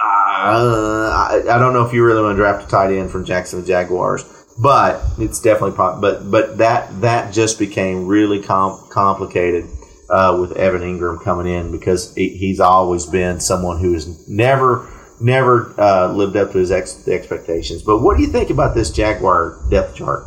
[0.00, 3.66] I, I, don't know if you really want to draft a tight end from Jacksonville
[3.66, 6.00] Jaguars, but it's definitely pop.
[6.00, 9.66] But but that that just became really com- complicated
[10.10, 14.88] uh, with Evan Engram coming in because he, he's always been someone who has never
[15.20, 17.82] never uh, lived up to his ex- expectations.
[17.82, 20.24] But what do you think about this Jaguar depth chart?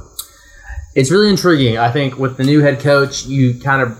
[0.96, 1.78] It's really intriguing.
[1.78, 3.98] I think with the new head coach, you kind of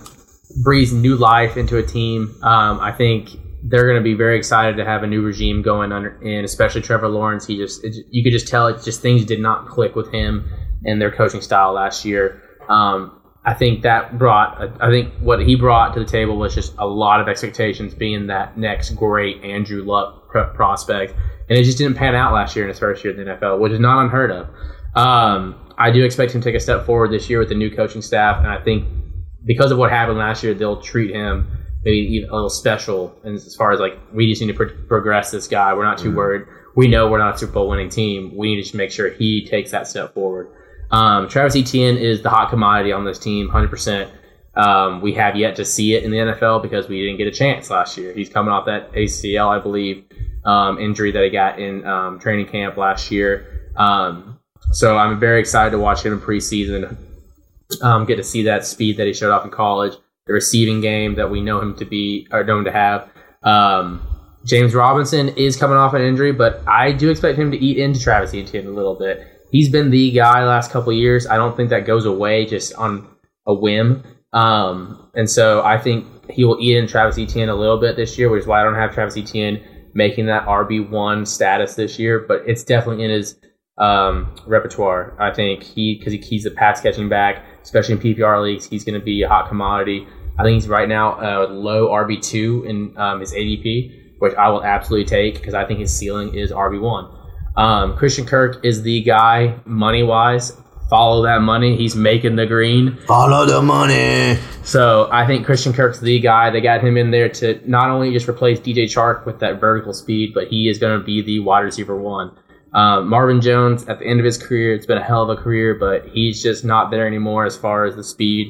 [0.62, 2.36] breathe new life into a team.
[2.42, 3.30] Um, I think
[3.62, 6.82] they're going to be very excited to have a new regime going under, and especially
[6.82, 7.46] Trevor Lawrence.
[7.46, 10.50] He just, it, you could just tell it just things did not click with him
[10.84, 12.42] and their coaching style last year.
[12.68, 16.74] Um, I think that brought, I think what he brought to the table was just
[16.78, 21.14] a lot of expectations, being that next great Andrew Luck prospect,
[21.48, 23.60] and it just didn't pan out last year in his first year in the NFL,
[23.60, 24.48] which is not unheard of.
[24.94, 27.74] Um, I do expect him to take a step forward this year with the new
[27.74, 28.86] coaching staff, and I think
[29.44, 33.34] because of what happened last year, they'll treat him maybe even a little special and
[33.34, 35.74] as far as like we just need to pro- progress this guy.
[35.74, 36.16] We're not too mm-hmm.
[36.16, 36.46] worried.
[36.74, 38.34] We know we're not a Super Bowl winning team.
[38.36, 40.50] We need to just make sure he takes that step forward.
[40.90, 44.10] Um, Travis Etienne is the hot commodity on this team, hundred um, percent.
[45.02, 47.70] We have yet to see it in the NFL because we didn't get a chance
[47.70, 48.12] last year.
[48.12, 50.04] He's coming off that ACL, I believe,
[50.44, 53.70] um, injury that he got in um, training camp last year.
[53.76, 54.38] Um,
[54.70, 56.96] so I'm very excited to watch him in preseason.
[57.80, 59.94] Um, get to see that speed that he showed off in college
[60.26, 63.08] the receiving game that we know him to be or known to have.
[63.42, 64.06] Um,
[64.44, 68.00] James Robinson is coming off an injury, but I do expect him to eat into
[68.00, 69.26] Travis Etienne a little bit.
[69.50, 71.26] He's been the guy last couple years.
[71.26, 73.06] I don't think that goes away just on
[73.46, 74.02] a whim.
[74.32, 78.18] Um, and so I think he will eat in Travis Etienne a little bit this
[78.18, 79.62] year, which is why I don't have Travis Etienne
[79.94, 82.24] making that RB one status this year.
[82.26, 83.38] But it's definitely in his
[83.78, 85.14] um, repertoire.
[85.20, 88.66] I think he because he, he's the pass catching back especially in PPR leagues.
[88.66, 90.06] He's going to be a hot commodity.
[90.38, 94.48] I think he's right now a low RB two in um, his ADP, which I
[94.48, 97.10] will absolutely take because I think his ceiling is RB one.
[97.56, 100.56] Um, Christian Kirk is the guy money wise.
[100.88, 101.76] Follow that money.
[101.76, 102.98] He's making the green.
[103.06, 104.38] Follow the money.
[104.62, 106.50] So I think Christian Kirk's the guy.
[106.50, 109.94] They got him in there to not only just replace DJ Chark with that vertical
[109.94, 112.36] speed, but he is going to be the wide receiver one.
[112.74, 115.40] Um, Marvin Jones, at the end of his career, it's been a hell of a
[115.40, 118.48] career, but he's just not there anymore as far as the speed.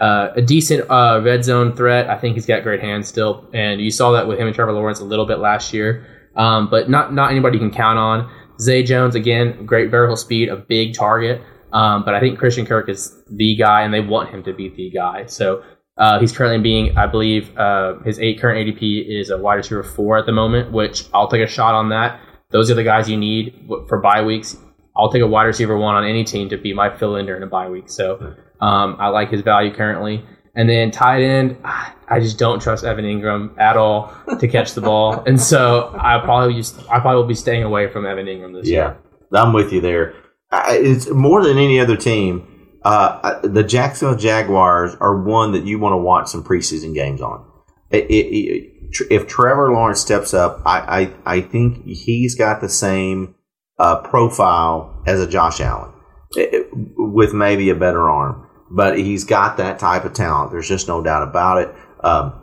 [0.00, 2.08] uh, a decent uh, red zone threat.
[2.08, 4.72] I think he's got great hands still, and you saw that with him and Trevor
[4.72, 6.06] Lawrence a little bit last year.
[6.36, 8.30] Um, but not not anybody you can count on.
[8.60, 11.42] Zay Jones again, great vertical speed, a big target.
[11.72, 14.68] Um, but I think Christian Kirk is the guy, and they want him to be
[14.70, 15.26] the guy.
[15.26, 15.62] So
[15.98, 19.82] uh, he's currently being, I believe, uh, his eight current ADP is a wide receiver
[19.82, 22.20] four at the moment, which I'll take a shot on that.
[22.50, 24.56] Those are the guys you need for bye weeks.
[24.96, 27.42] I'll take a wide receiver one on any team to be my fill in during
[27.42, 27.88] a bye week.
[27.88, 30.24] So um, I like his value currently.
[30.54, 34.80] And then tight end, I just don't trust Evan Engram at all to catch the
[34.80, 38.52] ball, and so I probably just I probably will be staying away from Evan Engram
[38.52, 38.98] this yeah, year.
[39.32, 40.14] Yeah, I'm with you there.
[40.52, 42.46] It's more than any other team.
[42.82, 47.46] Uh, the Jacksonville Jaguars are one that you want to watch some preseason games on.
[47.90, 48.72] It, it, it,
[49.10, 53.34] if Trevor Lawrence steps up, I, I, I think he's got the same
[53.78, 55.92] uh, profile as a Josh Allen,
[56.96, 58.46] with maybe a better arm.
[58.70, 60.52] But he's got that type of talent.
[60.52, 61.74] There's just no doubt about it.
[62.04, 62.40] Um,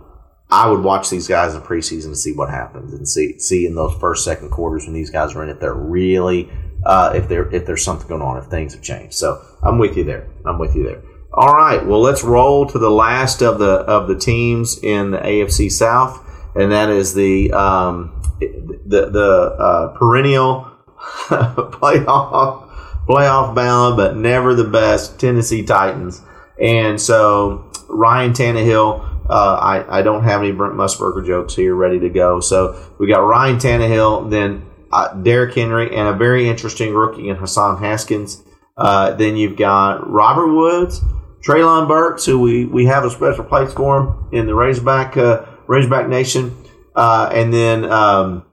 [0.50, 3.76] I would watch these guys in preseason to see what happens and see see in
[3.76, 6.50] those first second quarters when these guys are in if they're really
[6.86, 9.16] uh, if there if there's something going on if things have changed.
[9.16, 10.28] So I'm with you there.
[10.46, 11.02] I'm with you there.
[11.34, 11.86] All right.
[11.86, 16.26] Well, let's roll to the last of the of the teams in the AFC South,
[16.58, 22.68] and that is the um, the the uh, perennial playoff
[23.08, 26.22] playoff bound, but never the best Tennessee Titans.
[26.62, 29.16] And so Ryan Tannehill.
[29.30, 32.40] Uh, I, I don't have any Brent Musburger jokes here ready to go.
[32.40, 37.36] So we got Ryan Tannehill, then uh, Derrick Henry, and a very interesting rookie in
[37.36, 38.42] Hassan Haskins.
[38.78, 41.02] Uh, then you've got Robert Woods,
[41.46, 45.46] Treylon Burks, who we, we have a special place for him in the Razorback uh,
[45.68, 46.56] Razorback Nation,
[46.96, 48.46] uh, and then um,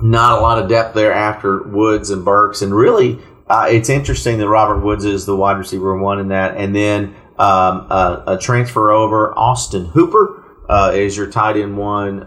[0.00, 4.38] not a lot of depth there after Woods and Burks, and really uh, it's interesting
[4.38, 8.90] that Robert Woods is the wide receiver one in that, and then um, a transfer
[8.90, 10.44] over Austin Hooper
[10.94, 12.20] is your tight end one,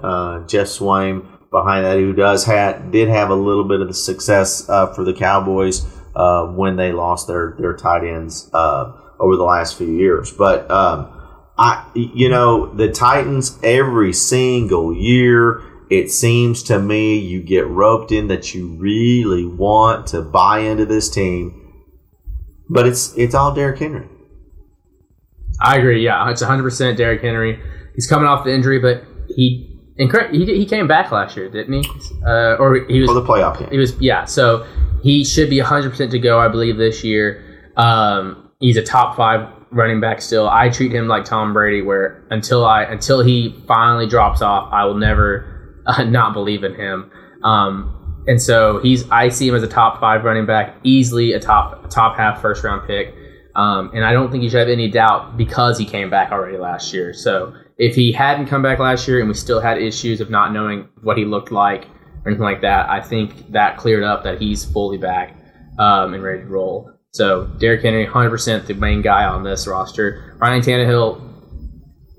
[0.47, 4.67] Geoff Swaim behind that who does had did have a little bit of the success
[4.69, 9.43] uh, for the Cowboys uh, when they lost their their tight ends uh, over the
[9.43, 10.31] last few years.
[10.31, 11.16] But um,
[11.57, 15.61] I, you know, the Titans every single year.
[15.89, 20.85] It seems to me you get roped in that you really want to buy into
[20.85, 21.85] this team,
[22.69, 24.07] but it's it's all Derrick Henry.
[25.61, 26.03] I agree.
[26.03, 27.59] Yeah, it's 100 percent Derrick Henry.
[27.95, 31.73] He's coming off the injury, but he correct, he, he came back last year, didn't
[31.73, 31.89] he?
[32.25, 33.69] Uh, or he was for the playoff game.
[33.71, 34.25] He was yeah.
[34.25, 34.67] So
[35.01, 37.71] he should be 100 percent to go, I believe, this year.
[37.77, 40.49] Um, he's a top five running back still.
[40.49, 44.85] I treat him like Tom Brady, where until I until he finally drops off, I
[44.85, 47.11] will never uh, not believe in him.
[47.43, 51.39] Um, and so he's I see him as a top five running back, easily a
[51.39, 53.13] top top half first round pick.
[53.55, 56.57] Um, and I don't think you should have any doubt because he came back already
[56.57, 57.11] last year.
[57.11, 60.53] So if he hadn't come back last year and we still had issues of not
[60.53, 61.85] knowing what he looked like
[62.23, 65.35] or anything like that, I think that cleared up that he's fully back
[65.79, 66.91] um, and ready to roll.
[67.17, 70.35] So Derrick Henry, 100% the main guy on this roster.
[70.37, 71.19] Ryan Tannehill,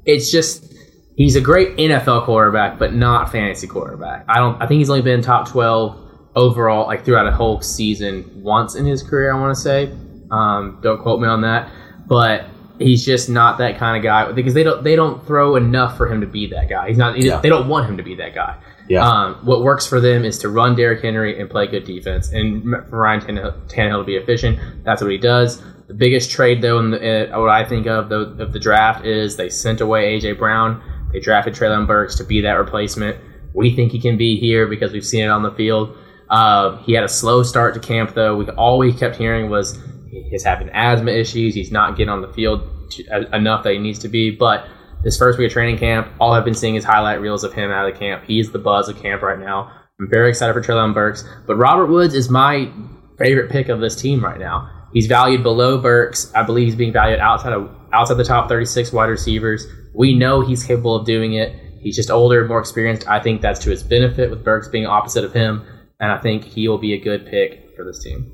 [0.05, 0.75] it's just
[1.17, 4.25] he's a great NFL quarterback, but not fantasy quarterback.
[4.29, 4.61] I don't.
[4.61, 8.85] I think he's only been top 12 overall, like throughout a whole season once in
[8.85, 9.33] his career.
[9.33, 9.93] I want to say.
[10.33, 11.71] Um, don't quote me on that,
[12.09, 12.47] but
[12.81, 16.13] he's just not that kind of guy because they don't they don't throw enough for
[16.13, 16.89] him to be that guy.
[16.89, 17.17] He's not.
[17.19, 17.41] yeah.
[17.41, 18.57] They don't want him to be that guy.
[18.89, 19.07] Yeah.
[19.07, 22.63] Um, what works for them is to run Derrick Henry and play good defense, and
[22.89, 25.63] for Ryan Tannehill, to be efficient, that's what he does.
[25.89, 29.07] The biggest trade, though, in the, uh, what I think of the, of the draft
[29.07, 30.83] is they sent away AJ Brown.
[31.13, 33.17] They drafted Treylon Burks to be that replacement.
[33.55, 35.97] We think he can be here because we've seen it on the field.
[36.29, 38.37] Uh, he had a slow start to camp, though.
[38.37, 39.79] We all we kept hearing was
[40.11, 41.55] he's having asthma issues.
[41.55, 44.31] He's not getting on the field to, uh, enough that he needs to be.
[44.31, 44.67] But
[45.03, 47.71] this first week of training camp, all I've been seeing is highlight reels of him
[47.71, 48.25] out of the camp.
[48.25, 49.73] He's the buzz of camp right now.
[50.01, 51.25] I'm very excited for Treylon Burks.
[51.47, 52.71] But Robert Woods is my
[53.19, 54.71] favorite pick of this team right now.
[54.93, 56.33] He's valued below Burks.
[56.35, 59.67] I believe he's being valued outside of outside the top 36 wide receivers.
[59.95, 61.55] We know he's capable of doing it.
[61.81, 63.09] He's just older, more experienced.
[63.09, 65.65] I think that's to his benefit with Burks being opposite of him,
[66.01, 68.33] and I think he will be a good pick for this team.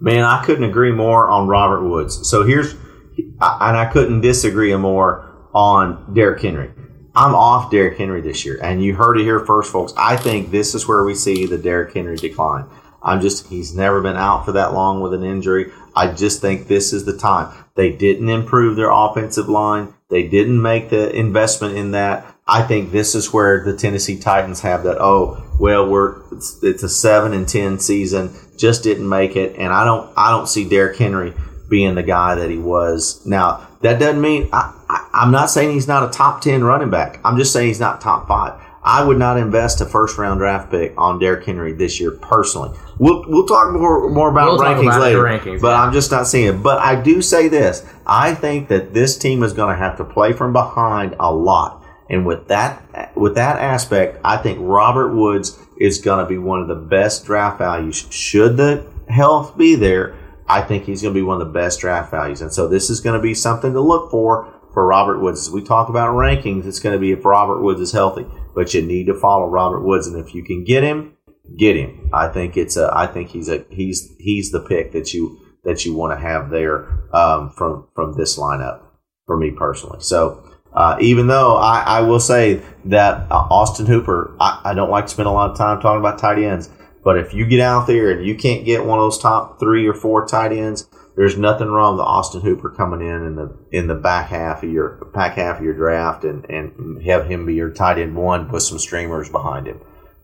[0.00, 2.28] Man, I couldn't agree more on Robert Woods.
[2.28, 6.70] So here's, and I couldn't disagree more on Derrick Henry.
[7.14, 9.92] I'm off Derrick Henry this year, and you heard it here first, folks.
[9.96, 12.66] I think this is where we see the Derrick Henry decline.
[13.02, 15.72] I'm just, he's never been out for that long with an injury.
[15.96, 17.64] I just think this is the time.
[17.74, 19.94] They didn't improve their offensive line.
[20.10, 22.26] They didn't make the investment in that.
[22.46, 24.98] I think this is where the Tennessee Titans have that.
[25.00, 29.72] Oh, well, we're it's, it's a seven and ten season, just didn't make it, and
[29.72, 31.34] I don't I don't see Derrick Henry
[31.68, 33.24] being the guy that he was.
[33.26, 36.90] Now, that doesn't mean I, I, I'm not saying he's not a top 10 running
[36.90, 37.20] back.
[37.24, 38.60] I'm just saying he's not top five.
[38.82, 42.76] I would not invest a first round draft pick on Derrick Henry this year personally.
[42.98, 45.22] We'll, we'll talk more, more about We'll rankings about later.
[45.22, 45.82] rankings, but yeah.
[45.82, 46.62] I'm just not seeing it.
[46.62, 47.84] But I do say this.
[48.06, 51.84] I think that this team is going to have to play from behind a lot.
[52.08, 56.62] And with that, with that aspect, I think Robert Woods is going to be one
[56.62, 58.06] of the best draft values.
[58.10, 60.16] Should the health be there,
[60.48, 62.40] I think he's going to be one of the best draft values.
[62.40, 65.46] And so this is going to be something to look for for Robert Woods.
[65.46, 68.26] As we talk about rankings, it's going to be if Robert Woods is healthy.
[68.54, 71.16] But you need to follow Robert Woods, and if you can get him,
[71.56, 72.10] get him.
[72.12, 72.90] I think it's a.
[72.92, 73.64] I think he's a.
[73.70, 78.14] He's he's the pick that you that you want to have there um, from from
[78.16, 78.82] this lineup
[79.26, 80.00] for me personally.
[80.00, 80.44] So.
[80.70, 85.06] Uh, even though I, I will say that uh, Austin Hooper, I, I don't like
[85.06, 86.68] to spend a lot of time talking about tight ends,
[87.04, 89.86] but if you get out there and you can't get one of those top three
[89.86, 93.88] or four tight ends, there's nothing wrong with Austin Hooper coming in in the in
[93.88, 97.54] the back half of your back half of your draft and and have him be
[97.54, 99.80] your tight end one with some streamers behind him.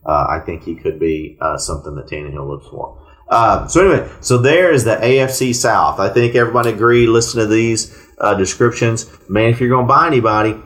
[0.07, 3.01] Uh, I think he could be uh, something that Tannehill looks for.
[3.29, 5.99] Uh, so anyway, so there is the AFC South.
[5.99, 7.07] I think everybody agree.
[7.07, 9.51] Listen to these uh, descriptions, man.
[9.51, 10.61] If you're going to buy anybody,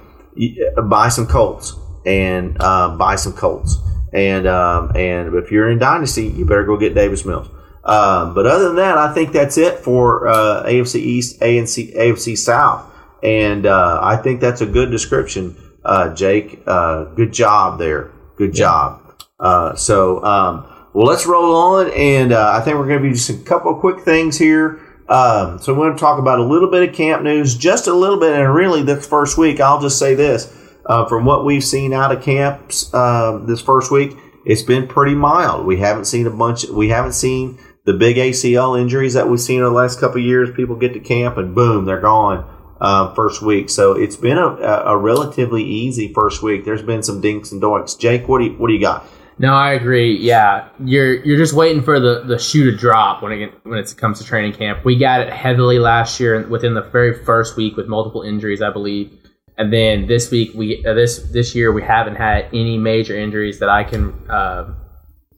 [0.76, 3.78] uh, buy some Colts and uh, buy some Colts.
[4.12, 7.48] And um, and if you're in Dynasty, you better go get Davis Mills.
[7.84, 12.36] Um, but other than that, I think that's it for uh, AFC East, ANC, AFC
[12.36, 12.84] South,
[13.22, 16.62] and uh, I think that's a good description, uh, Jake.
[16.66, 18.10] Uh, good job there.
[18.36, 19.08] Good job.
[19.40, 23.14] Uh, so, um, well, let's roll on, and uh, I think we're going to be
[23.14, 24.80] just a couple of quick things here.
[25.08, 27.94] Um, so, we're going to talk about a little bit of camp news, just a
[27.94, 29.60] little bit, and really this first week.
[29.60, 30.54] I'll just say this:
[30.88, 35.14] uh, from what we've seen out of camps um this first week, it's been pretty
[35.14, 35.66] mild.
[35.66, 36.64] We haven't seen a bunch.
[36.68, 40.50] We haven't seen the big ACL injuries that we've seen in the last couple years.
[40.54, 42.48] People get to camp and boom, they're gone
[42.80, 43.70] um, first week.
[43.70, 46.64] So it's been a, a relatively easy first week.
[46.64, 47.98] There's been some dinks and doinks.
[47.98, 49.06] Jake, what do you what do you got?
[49.40, 50.16] No, I agree.
[50.18, 53.94] Yeah, you're you're just waiting for the, the shoe to drop when it when it
[53.96, 54.84] comes to training camp.
[54.84, 58.70] We got it heavily last year within the very first week with multiple injuries, I
[58.70, 59.16] believe,
[59.58, 63.58] and then this week we uh, this this year we haven't had any major injuries
[63.58, 64.72] that I can uh,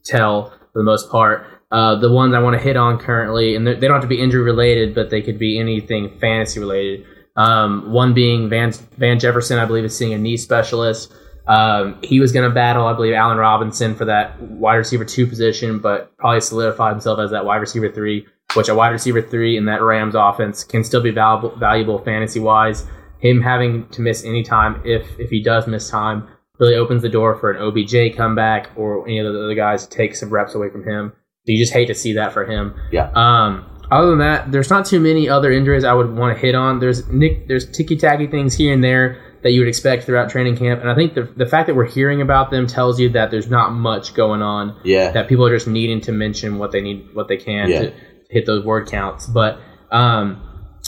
[0.05, 1.45] tell for the most part.
[1.71, 4.21] Uh, the ones I want to hit on currently, and they don't have to be
[4.21, 7.05] injury related, but they could be anything fantasy related.
[7.35, 11.13] Um, one being Van Van Jefferson, I believe, is seeing a knee specialist.
[11.47, 15.25] Um, he was going to battle, I believe, Allen Robinson for that wide receiver two
[15.25, 19.57] position, but probably solidified himself as that wide receiver three, which a wide receiver three
[19.57, 22.85] in that Rams offense can still be valuable, valuable fantasy wise.
[23.21, 26.27] Him having to miss any time, if if he does miss time,
[26.59, 29.95] really opens the door for an OBJ comeback or any of the other guys to
[29.95, 31.11] take some reps away from him.
[31.45, 32.75] So you just hate to see that for him.
[32.91, 33.09] Yeah.
[33.15, 36.55] Um, other than that, there's not too many other injuries I would want to hit
[36.55, 36.79] on.
[36.79, 40.55] There's Nick, there's ticky tacky things here and there that you would expect throughout training
[40.55, 43.31] camp, and I think the the fact that we're hearing about them tells you that
[43.31, 44.79] there's not much going on.
[44.83, 45.11] Yeah.
[45.11, 47.81] That people are just needing to mention what they need, what they can Yeah.
[47.81, 47.93] to
[48.29, 49.25] hit those word counts.
[49.27, 49.59] But
[49.91, 50.41] um,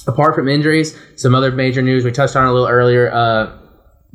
[0.08, 3.12] apart from injuries, some other major news we touched on a little earlier.
[3.12, 3.58] Uh,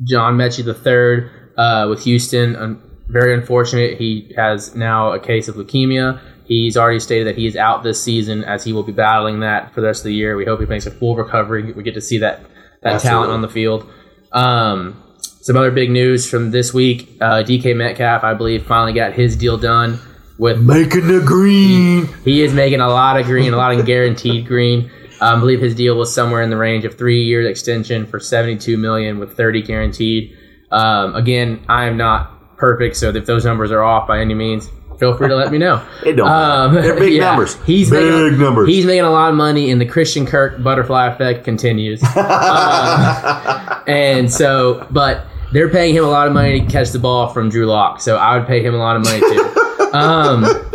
[0.03, 2.55] John Metchie the third uh, with Houston.
[2.55, 3.97] Um, very unfortunate.
[3.97, 6.21] He has now a case of leukemia.
[6.45, 9.73] He's already stated that he is out this season, as he will be battling that
[9.73, 10.35] for the rest of the year.
[10.35, 11.73] We hope he makes a full recovery.
[11.73, 12.41] We get to see that
[12.81, 13.09] that Absolutely.
[13.09, 13.89] talent on the field.
[14.31, 15.03] Um,
[15.41, 19.35] some other big news from this week: uh, DK Metcalf, I believe, finally got his
[19.35, 19.99] deal done
[20.37, 22.07] with Making the green.
[22.23, 24.89] he is making a lot of green, a lot of guaranteed green.
[25.21, 28.19] Um, I believe his deal was somewhere in the range of three years extension for
[28.19, 30.37] seventy-two million with thirty guaranteed.
[30.71, 34.69] Um, again, I am not perfect, so if those numbers are off by any means,
[34.99, 35.83] feel free to let me know.
[36.05, 36.75] It don't Um.
[36.75, 37.55] They're big yeah, numbers.
[37.65, 38.69] He's big making, numbers.
[38.69, 42.01] He's making a lot of money, and the Christian Kirk butterfly effect continues.
[42.15, 47.29] Um, and so, but they're paying him a lot of money to catch the ball
[47.29, 49.97] from Drew Lock, so I would pay him a lot of money too.
[49.97, 50.68] Um,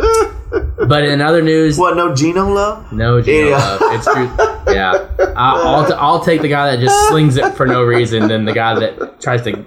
[0.87, 1.95] but in other news, what?
[1.95, 2.91] No Geno love?
[2.91, 3.57] no Geno Yeah.
[3.57, 3.79] Love.
[3.93, 4.29] It's true.
[4.73, 5.07] Yeah,
[5.37, 8.45] I, I'll, t- I'll take the guy that just slings it for no reason than
[8.45, 9.63] the guy that tries to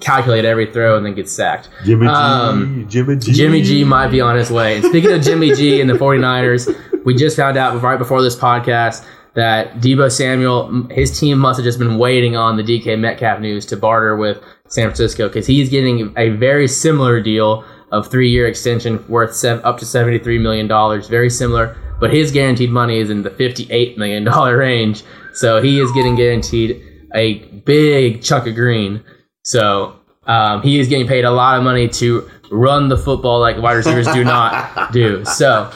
[0.00, 1.68] calculate every throw and then gets sacked.
[1.84, 2.12] Jimmy G.
[2.12, 3.32] Um, Jimmy G.
[3.32, 4.76] Jimmy G might be on his way.
[4.76, 8.36] And speaking of Jimmy G and the 49ers, we just found out right before this
[8.36, 9.04] podcast
[9.34, 13.64] that Deebo Samuel, his team must have just been waiting on the DK Metcalf news
[13.66, 14.38] to barter with
[14.68, 19.64] San Francisco because he's getting a very similar deal of three year extension worth sev-
[19.64, 20.68] up to $73 million.
[21.08, 25.02] Very similar, but his guaranteed money is in the $58 million range.
[25.34, 26.82] So he is getting guaranteed
[27.14, 29.02] a big chunk of green.
[29.44, 33.56] So um, he is getting paid a lot of money to run the football like
[33.58, 35.24] wide receivers do not do.
[35.24, 35.70] So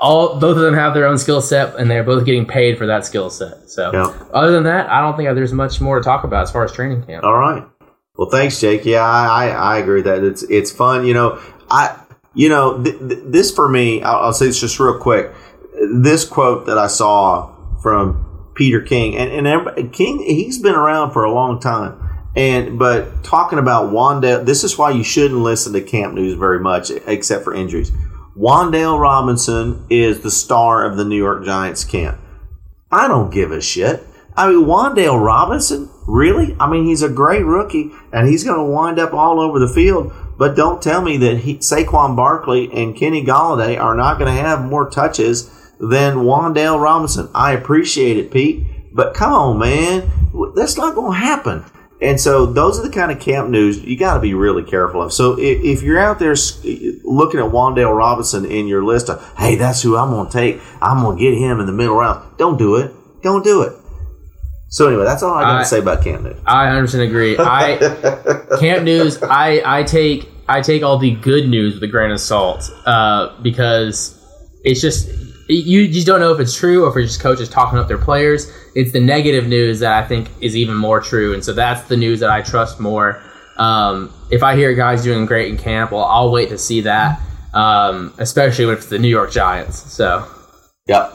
[0.00, 2.86] all both of them have their own skill set, and they're both getting paid for
[2.86, 3.70] that skill set.
[3.70, 4.12] So, Yeah.
[4.34, 6.72] other than that, I don't think there's much more to talk about as far as
[6.72, 7.24] training camp.
[7.24, 7.62] All right.
[8.16, 8.84] Well, thanks, Jake.
[8.84, 10.22] Yeah, I, I, I agree that.
[10.22, 11.06] It's it's fun.
[11.06, 11.40] You know,
[11.70, 11.98] I
[12.34, 14.02] you know th- th- this for me.
[14.02, 15.32] I'll, I'll say this just real quick.
[15.94, 21.24] This quote that I saw from Peter King, and and King, he's been around for
[21.24, 21.98] a long time.
[22.36, 26.60] And but talking about Wan'Dale, this is why you shouldn't listen to camp news very
[26.60, 27.92] much, except for injuries.
[28.36, 32.18] Wan'Dale Robinson is the star of the New York Giants camp.
[32.90, 34.02] I don't give a shit.
[34.34, 36.56] I mean, Wan'Dale Robinson, really?
[36.58, 39.68] I mean, he's a great rookie, and he's going to wind up all over the
[39.68, 40.12] field.
[40.38, 44.40] But don't tell me that he, Saquon Barkley and Kenny Golladay are not going to
[44.40, 47.28] have more touches than Wan'Dale Robinson.
[47.34, 50.10] I appreciate it, Pete, but come on, man,
[50.54, 51.64] that's not going to happen.
[52.00, 55.02] And so those are the kind of camp news you got to be really careful
[55.02, 55.12] of.
[55.12, 56.34] So if, if you're out there
[57.04, 60.60] looking at Wan'Dale Robinson in your list of, hey, that's who I'm going to take.
[60.80, 62.36] I'm going to get him in the middle round.
[62.38, 62.92] Don't do it.
[63.22, 63.72] Don't do it.
[64.72, 66.36] So anyway, that's all I got I- to say about camp news.
[66.46, 67.36] I 100% agree.
[67.38, 67.76] I
[68.58, 69.22] camp news.
[69.22, 73.38] I I take I take all the good news with a grain of salt uh,
[73.42, 74.18] because
[74.64, 75.10] it's just
[75.48, 77.98] you just don't know if it's true or if it's just coaches talking up their
[77.98, 78.50] players.
[78.74, 81.96] It's the negative news that I think is even more true, and so that's the
[81.96, 83.22] news that I trust more.
[83.58, 87.20] Um, if I hear guys doing great in camp, well, I'll wait to see that,
[87.52, 89.92] um, especially when it's the New York Giants.
[89.92, 90.26] So
[90.86, 91.12] Yep.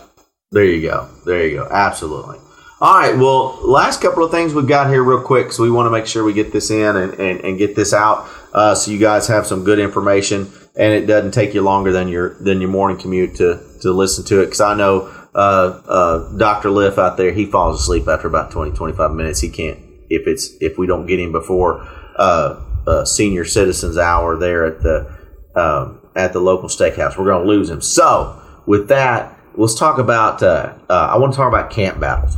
[0.51, 1.09] There you go.
[1.25, 1.67] There you go.
[1.71, 2.37] Absolutely.
[2.79, 3.17] All right.
[3.17, 5.51] Well, last couple of things we've got here, real quick.
[5.51, 7.91] So we want to make sure we get this in and, and, and get this
[7.91, 11.91] out, uh, so you guys have some good information, and it doesn't take you longer
[11.91, 14.45] than your than your morning commute to to listen to it.
[14.45, 18.77] Because I know uh, uh, Doctor Liff out there, he falls asleep after about 20,
[18.77, 19.39] 25 minutes.
[19.39, 21.81] He can't if it's if we don't get him before
[22.17, 25.17] uh, uh, senior citizens hour there at the
[25.55, 27.17] um, at the local steakhouse.
[27.17, 27.81] We're going to lose him.
[27.81, 30.43] So with that, let's talk about.
[30.43, 32.37] Uh, I want to talk about camp battles,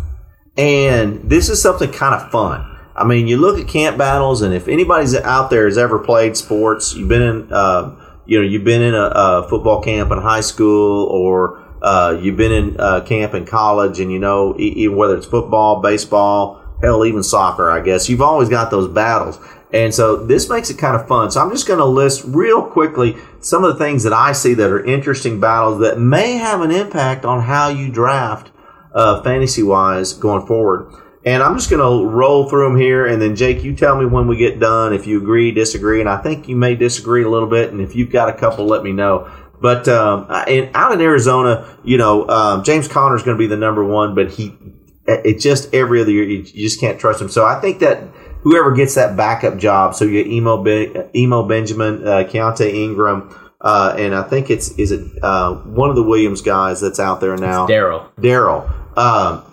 [0.60, 2.78] and this is something kind of fun.
[2.94, 6.36] I mean, you look at camp battles, and if anybody's out there has ever played
[6.36, 7.96] sports, you've been in, uh,
[8.26, 12.36] you know, you've been in a, a football camp in high school, or uh, you've
[12.36, 17.06] been in uh, camp in college, and you know, even whether it's football, baseball, hell,
[17.06, 19.40] even soccer, I guess you've always got those battles.
[19.72, 21.32] And so this makes it kind of fun.
[21.32, 24.56] So I'm just going to list real quickly some of the things that I see
[24.56, 28.50] that are interesting battles that may have an impact on how you draft
[28.94, 30.94] uh, fantasy wise going forward.
[31.26, 33.06] And I'm just going to roll through them here.
[33.06, 36.00] And then, Jake, you tell me when we get done if you agree, disagree.
[36.00, 37.72] And I think you may disagree a little bit.
[37.72, 39.30] And if you've got a couple, let me know.
[39.62, 43.48] But um, in, out in Arizona, you know, um, James Conner is going to be
[43.48, 44.58] the number one, but he,
[45.06, 47.28] it just every other year, you, just can't trust him.
[47.28, 48.04] So I think that
[48.42, 53.96] whoever gets that backup job, so you Eno, ben, Eno Benjamin, uh, Keaontay Ingram, uh,
[53.98, 57.36] and I think it's is it uh, one of the Williams guys that's out there
[57.36, 58.10] now, Daryl.
[58.16, 58.98] Daryl.
[58.98, 59.46] Um,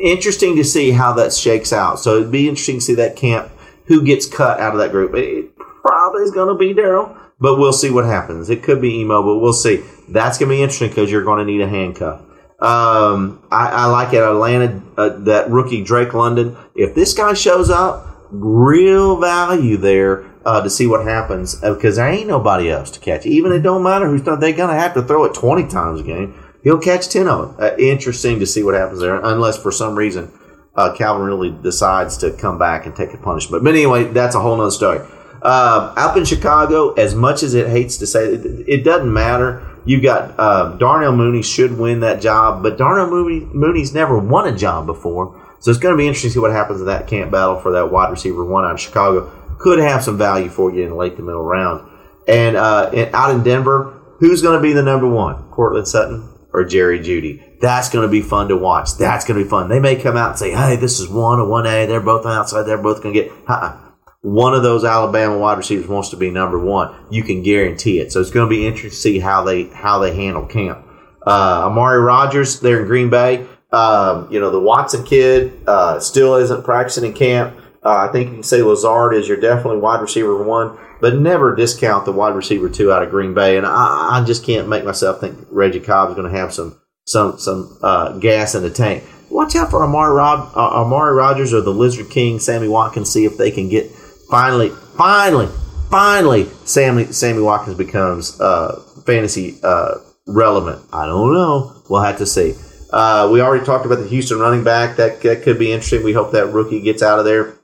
[0.00, 2.00] interesting to see how that shakes out.
[2.00, 3.50] So it'd be interesting to see that camp
[3.86, 5.14] who gets cut out of that group.
[5.14, 8.48] It probably is going to be Daryl, but we'll see what happens.
[8.48, 9.84] It could be Eno, but we'll see.
[10.08, 12.20] That's going to be interesting because you're going to need a handcuff.
[12.60, 16.56] Um, I, I like at Atlanta uh, that rookie Drake London.
[16.74, 22.08] If this guy shows up, real value there uh, to see what happens because there
[22.08, 23.26] ain't nobody else to catch.
[23.26, 26.34] Even it don't matter who's they're gonna have to throw it twenty times a game.
[26.62, 27.64] He'll catch ten of them.
[27.64, 30.30] Uh, interesting to see what happens there, unless for some reason
[30.74, 33.64] uh, Calvin really decides to come back and take a punishment.
[33.64, 35.00] But anyway, that's a whole nother story.
[35.42, 39.66] Uh, up in Chicago, as much as it hates to say it, it doesn't matter.
[39.86, 44.46] You've got uh, Darnell Mooney should win that job, but Darnell Mooney, Mooney's never won
[44.46, 45.40] a job before.
[45.60, 47.72] So it's going to be interesting to see what happens in that camp battle for
[47.72, 49.30] that wide receiver one out of Chicago.
[49.60, 51.88] Could have some value for you in late to middle round.
[52.26, 55.50] And uh, out in Denver, who's going to be the number one?
[55.50, 57.58] Courtland Sutton or Jerry Jeudy?
[57.60, 58.96] That's going to be fun to watch.
[58.96, 59.68] That's going to be fun.
[59.68, 61.86] They may come out and say, hey, this is one or one A.
[61.86, 62.62] They're both on outside.
[62.62, 63.32] They're both going to get.
[63.48, 63.88] Uh-uh.
[64.22, 66.94] One of those Alabama wide receivers wants to be number one.
[67.10, 68.12] You can guarantee it.
[68.12, 70.86] So it's going to be interesting to see how they how they handle camp.
[71.26, 73.46] Uh, Amari Rogers there in Green Bay.
[73.72, 77.56] Um, you know, the Watson kid uh, still isn't practicing in camp.
[77.82, 81.54] Uh, I think you can say Lazard is your definitely wide receiver one, but never
[81.54, 83.56] discount the wide receiver two out of Green Bay.
[83.56, 86.80] And I, I just can't make myself think Reggie Cobb is going to have some
[87.06, 89.04] some some uh, gas in the tank.
[89.30, 93.10] Watch out for Amari, Rod, uh, Amari Rogers or the Lizard King, Sammy Watkins.
[93.10, 93.90] See if they can get
[94.30, 95.48] finally, finally,
[95.90, 99.94] finally, Sammy Sammy Watkins becomes uh, fantasy uh,
[100.26, 100.84] relevant.
[100.92, 101.82] I don't know.
[101.88, 102.54] We'll have to see.
[102.92, 104.96] Uh, we already talked about the Houston running back.
[104.96, 106.02] That, that could be interesting.
[106.02, 107.56] We hope that rookie gets out of there.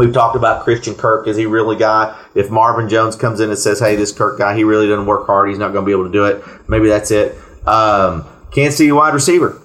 [0.00, 1.28] We've talked about Christian Kirk.
[1.28, 2.18] Is he really guy?
[2.34, 5.26] If Marvin Jones comes in and says, "Hey, this Kirk guy, he really doesn't work
[5.26, 5.50] hard.
[5.50, 7.36] He's not going to be able to do it." Maybe that's it.
[7.66, 9.60] Um, Kansas City wide receiver.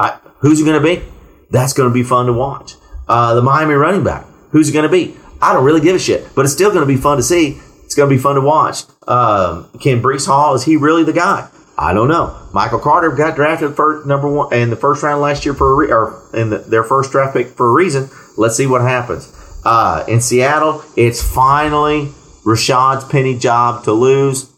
[0.00, 1.04] I, who's it going to be?
[1.52, 2.74] That's going to be fun to watch.
[3.06, 4.26] Uh, the Miami running back.
[4.50, 5.14] Who's it going to be?
[5.40, 7.60] I don't really give a shit, but it's still going to be fun to see.
[7.84, 8.82] It's going to be fun to watch.
[9.06, 11.48] Um, can Breece Hall is he really the guy?
[11.78, 12.36] I don't know.
[12.52, 15.74] Michael Carter got drafted first number one in the first round last year for a
[15.76, 18.10] re- or in the, their first draft pick for a reason.
[18.36, 19.38] Let's see what happens.
[19.64, 22.06] Uh, in Seattle, it's finally
[22.44, 24.50] Rashad's penny job to lose.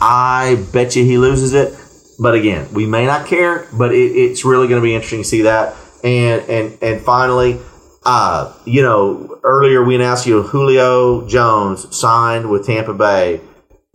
[0.00, 1.74] I bet you he loses it.
[2.18, 5.28] But again, we may not care, but it, it's really going to be interesting to
[5.28, 5.74] see that.
[6.02, 7.58] And and and finally,
[8.04, 13.40] uh, you know, earlier we announced you Julio Jones signed with Tampa Bay,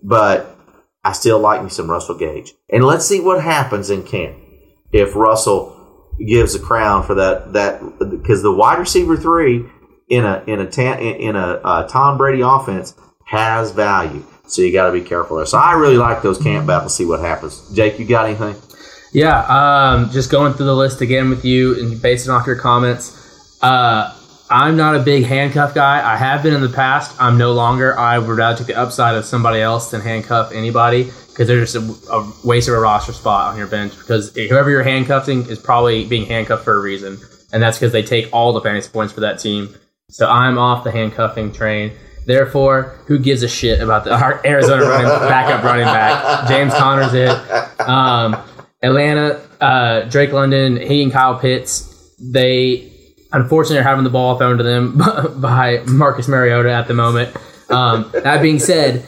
[0.03, 0.55] but
[1.03, 2.53] I still like me some Russell Gage.
[2.69, 4.37] And let's see what happens in camp
[4.91, 5.77] if Russell
[6.19, 9.65] gives a crown for that that because the wide receiver three
[10.11, 12.93] in a in a ta- in a uh, Tom Brady offense
[13.25, 14.23] has value.
[14.45, 15.45] So you got to be careful there.
[15.45, 16.95] So I really like those camp battles.
[16.95, 17.73] See what happens.
[17.73, 18.55] Jake, you got anything?
[19.13, 23.57] Yeah, um, just going through the list again with you and based off your comments.
[23.61, 24.13] Uh,
[24.49, 26.05] I'm not a big handcuff guy.
[26.05, 27.15] I have been in the past.
[27.21, 27.97] I'm no longer.
[27.97, 31.75] I would rather take the upside of somebody else than handcuff anybody because they're just
[31.75, 33.97] a, a waste of a roster spot on your bench.
[33.97, 37.17] Because whoever you're handcuffing is probably being handcuffed for a reason,
[37.53, 39.73] and that's because they take all the fantasy points for that team.
[40.11, 41.93] So I'm off the handcuffing train.
[42.25, 46.47] Therefore, who gives a shit about the our Arizona running backup running back?
[46.47, 47.29] James Conner's it.
[47.79, 48.37] Um,
[48.83, 52.91] Atlanta, uh, Drake London, he and Kyle Pitts, they
[53.31, 54.97] unfortunately are having the ball thrown to them
[55.41, 57.35] by Marcus Mariota at the moment.
[57.69, 59.05] Um, that being said,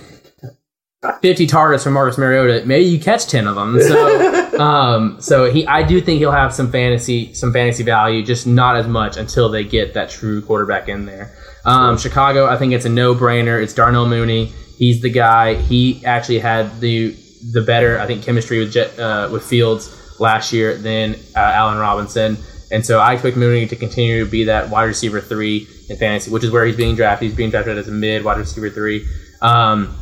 [1.21, 3.79] 50 targets from Marcus Mariota, maybe you catch 10 of them.
[4.53, 8.45] So, um, so he, I do think he'll have some fantasy, some fantasy value, just
[8.45, 11.35] not as much until they get that true quarterback in there.
[11.65, 13.61] Um, Chicago, I think it's a no-brainer.
[13.61, 14.53] It's Darnell Mooney.
[14.77, 15.55] He's the guy.
[15.55, 17.15] He actually had the
[17.51, 21.77] the better, I think, chemistry with Jet, uh, with Fields last year than uh, Allen
[21.77, 22.37] Robinson.
[22.71, 26.31] And so I expect Mooney to continue to be that wide receiver three in fantasy,
[26.31, 27.27] which is where he's being drafted.
[27.27, 29.05] He's being drafted as a mid wide receiver three.
[29.41, 29.95] Um,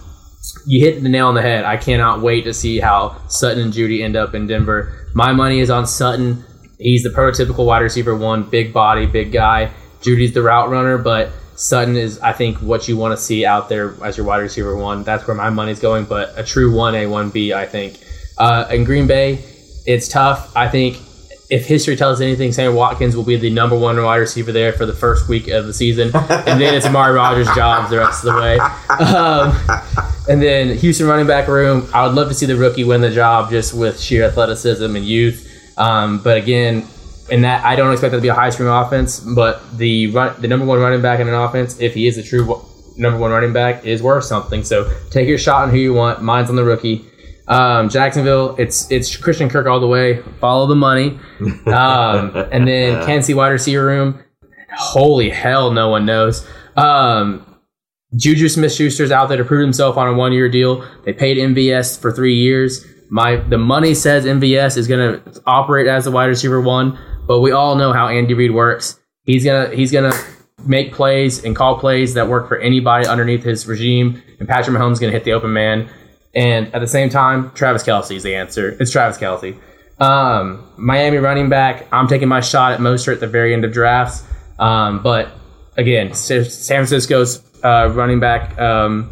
[0.65, 1.65] you hit the nail on the head.
[1.65, 5.07] I cannot wait to see how Sutton and Jeudy end up in Denver.
[5.13, 6.43] My money is on Sutton.
[6.79, 9.71] He's the prototypical wide receiver one, big body, big guy.
[10.01, 13.69] Jeudy's the route runner, but Sutton is, I think, what you want to see out
[13.69, 15.03] there as your wide receiver one.
[15.03, 17.99] That's where my money's going, but a true 1A, 1B, I think.
[18.37, 19.43] Uh, in Green Bay,
[19.85, 20.55] it's tough.
[20.55, 20.97] I think
[21.51, 24.87] if history tells anything, Sammy Watkins will be the number one wide receiver there for
[24.87, 28.33] the first week of the season, and then it's Amari Rogers' job the rest of
[28.33, 28.57] the way.
[28.89, 33.01] Um, and then Houston running back room, I would love to see the rookie win
[33.01, 35.45] the job just with sheer athleticism and youth.
[35.77, 36.87] Um, but again,
[37.29, 40.41] in that I don't expect that to be a high stream offense, but the run,
[40.41, 42.63] the number one running back in an offense, if he is a true
[42.95, 44.63] number one running back, is worth something.
[44.63, 46.21] So take your shot on who you want.
[46.21, 47.05] Mine's on the rookie.
[47.49, 50.21] Um, Jacksonville, it's it's Christian Kirk all the way.
[50.39, 51.19] Follow the money,
[51.65, 54.23] um, and then Kansas City wide receiver room.
[54.77, 56.47] Holy hell, no one knows.
[56.77, 57.45] Um,
[58.15, 60.85] Juju Smith Schuster's out there to prove himself on a one year deal.
[61.05, 62.85] They paid MVS for three years.
[63.09, 66.97] My the money says MVS is going to operate as the wide receiver one,
[67.27, 68.99] but we all know how Andy Reid works.
[69.23, 70.13] He's gonna he's gonna
[70.65, 74.93] make plays and call plays that work for anybody underneath his regime, and Patrick Mahomes
[74.93, 75.89] is gonna hit the open man.
[76.33, 78.77] And at the same time, Travis Kelce is the answer.
[78.79, 79.57] It's Travis Kelce.
[79.99, 81.87] Um, Miami running back.
[81.91, 84.23] I'm taking my shot at Mostert at the very end of drafts.
[84.57, 85.29] Um, but
[85.77, 88.57] again, San Francisco's uh, running back.
[88.59, 89.09] Um,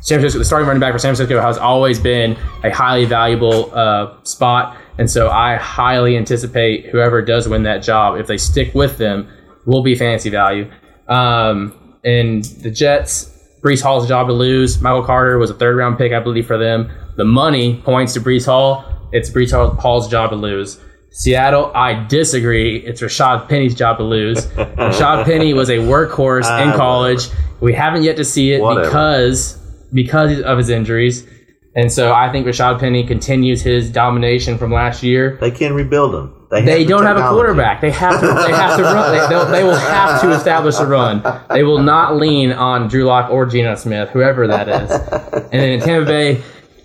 [0.00, 3.74] San Francisco, the starting running back for San Francisco has always been a highly valuable
[3.74, 8.74] uh, spot, and so I highly anticipate whoever does win that job, if they stick
[8.74, 9.28] with them,
[9.66, 10.70] will be fantasy value.
[11.08, 14.80] Um, and the Jets, Breece Hall's job to lose.
[14.80, 16.90] Michael Carter was a third round pick, I believe, for them.
[17.16, 18.84] The money points to Breece Hall.
[19.12, 19.50] It's Breece
[19.80, 20.78] Hall's job to lose.
[21.18, 22.76] Seattle, I disagree.
[22.76, 24.46] It's Rashaad Penny's job to lose.
[24.46, 27.26] Rashaad Penny was a workhorse in ah, college.
[27.58, 28.86] We haven't yet to see it Whatever.
[28.86, 29.58] because
[29.92, 31.26] because of his injuries.
[31.74, 35.38] And so I think Rashaad Penny continues his domination from last year.
[35.40, 36.46] They can rebuild them.
[36.52, 37.80] They, They the don't have a quarterback.
[37.80, 38.26] They have to.
[38.26, 39.50] They have to run.
[39.50, 41.24] They, they will have to establish a run.
[41.50, 44.90] They will not lean on Drew Lock or Geno Smith, whoever that is.
[44.90, 46.42] And then in Tampa Bay,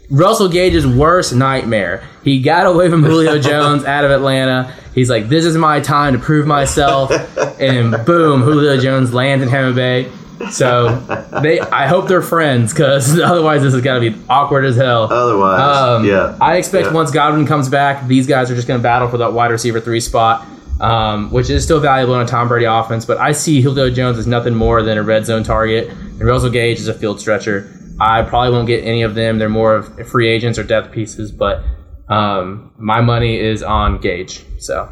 [0.10, 2.04] Russell Gage's worst nightmare.
[2.24, 4.74] He got away from Julio Jones out of Atlanta.
[4.94, 7.12] He's like, "This is my time to prove myself,"
[7.60, 10.12] and boom, Julio Jones lands in Tampa Bay.
[10.52, 11.00] So
[11.42, 15.04] they, I hope they're friends because otherwise this is gonna be awkward as hell.
[15.12, 16.38] Otherwise, Um, yeah.
[16.42, 16.94] I expect Yeah.
[16.94, 19.80] once Godwin comes back, these guys are just going to battle for that wide receiver
[19.80, 20.46] three spot,
[20.82, 23.06] um, which is still valuable in a Tom Brady offense.
[23.06, 26.50] But I see Julio Jones as nothing more than a red zone target, and Russell
[26.50, 27.70] Gage is a field stretcher.
[28.00, 29.38] I probably won't get any of them.
[29.40, 31.64] They're more of free agents or depth pieces, but
[32.10, 34.44] Um, my money is on Gage.
[34.60, 34.90] So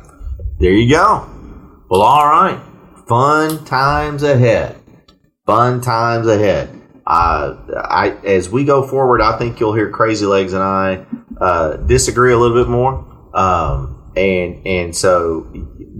[0.60, 1.28] There you go.
[1.90, 2.60] Well, all right.
[3.08, 4.78] Fun times ahead.
[5.46, 6.70] Fun times ahead.
[7.06, 11.06] Uh, I as we go forward, I think you'll hear Crazy Legs and I
[11.42, 12.94] uh, disagree a little bit more,
[13.36, 15.52] um, and and so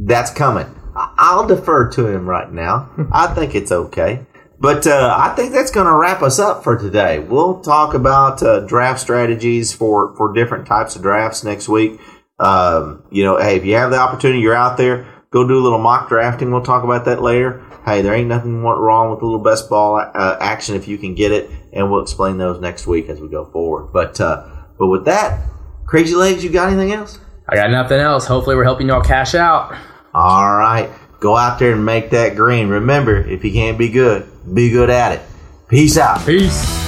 [0.06, 0.68] that's coming.
[0.96, 2.90] I'll defer to him right now.
[3.12, 4.26] I think it's okay.
[4.62, 7.18] But uh, I think that's going to wrap us up for today.
[7.18, 12.00] We'll talk about uh, draft strategies for, for different types of drafts next week.
[12.40, 15.64] Um, you know, hey, if you have the opportunity, you're out there, go do a
[15.64, 16.52] little mock drafting.
[16.52, 17.64] We'll talk about that later.
[17.86, 21.16] Hey, there ain't nothing wrong with a little best ball uh, action if you can
[21.16, 23.92] get it, and we'll explain those next week as we go forward.
[23.92, 24.46] But uh,
[24.78, 25.44] but with that,
[25.88, 27.18] crazy legs, you got anything else?
[27.50, 28.28] I got nothing else.
[28.28, 29.76] Hopefully, we're helping y'all cash out.
[30.14, 32.68] All right, go out there and make that green.
[32.68, 35.22] Remember, if you can't be good, be good at it.
[35.68, 36.26] Peace out.
[36.26, 36.82] Peace.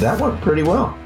[0.00, 0.96] That worked pretty well.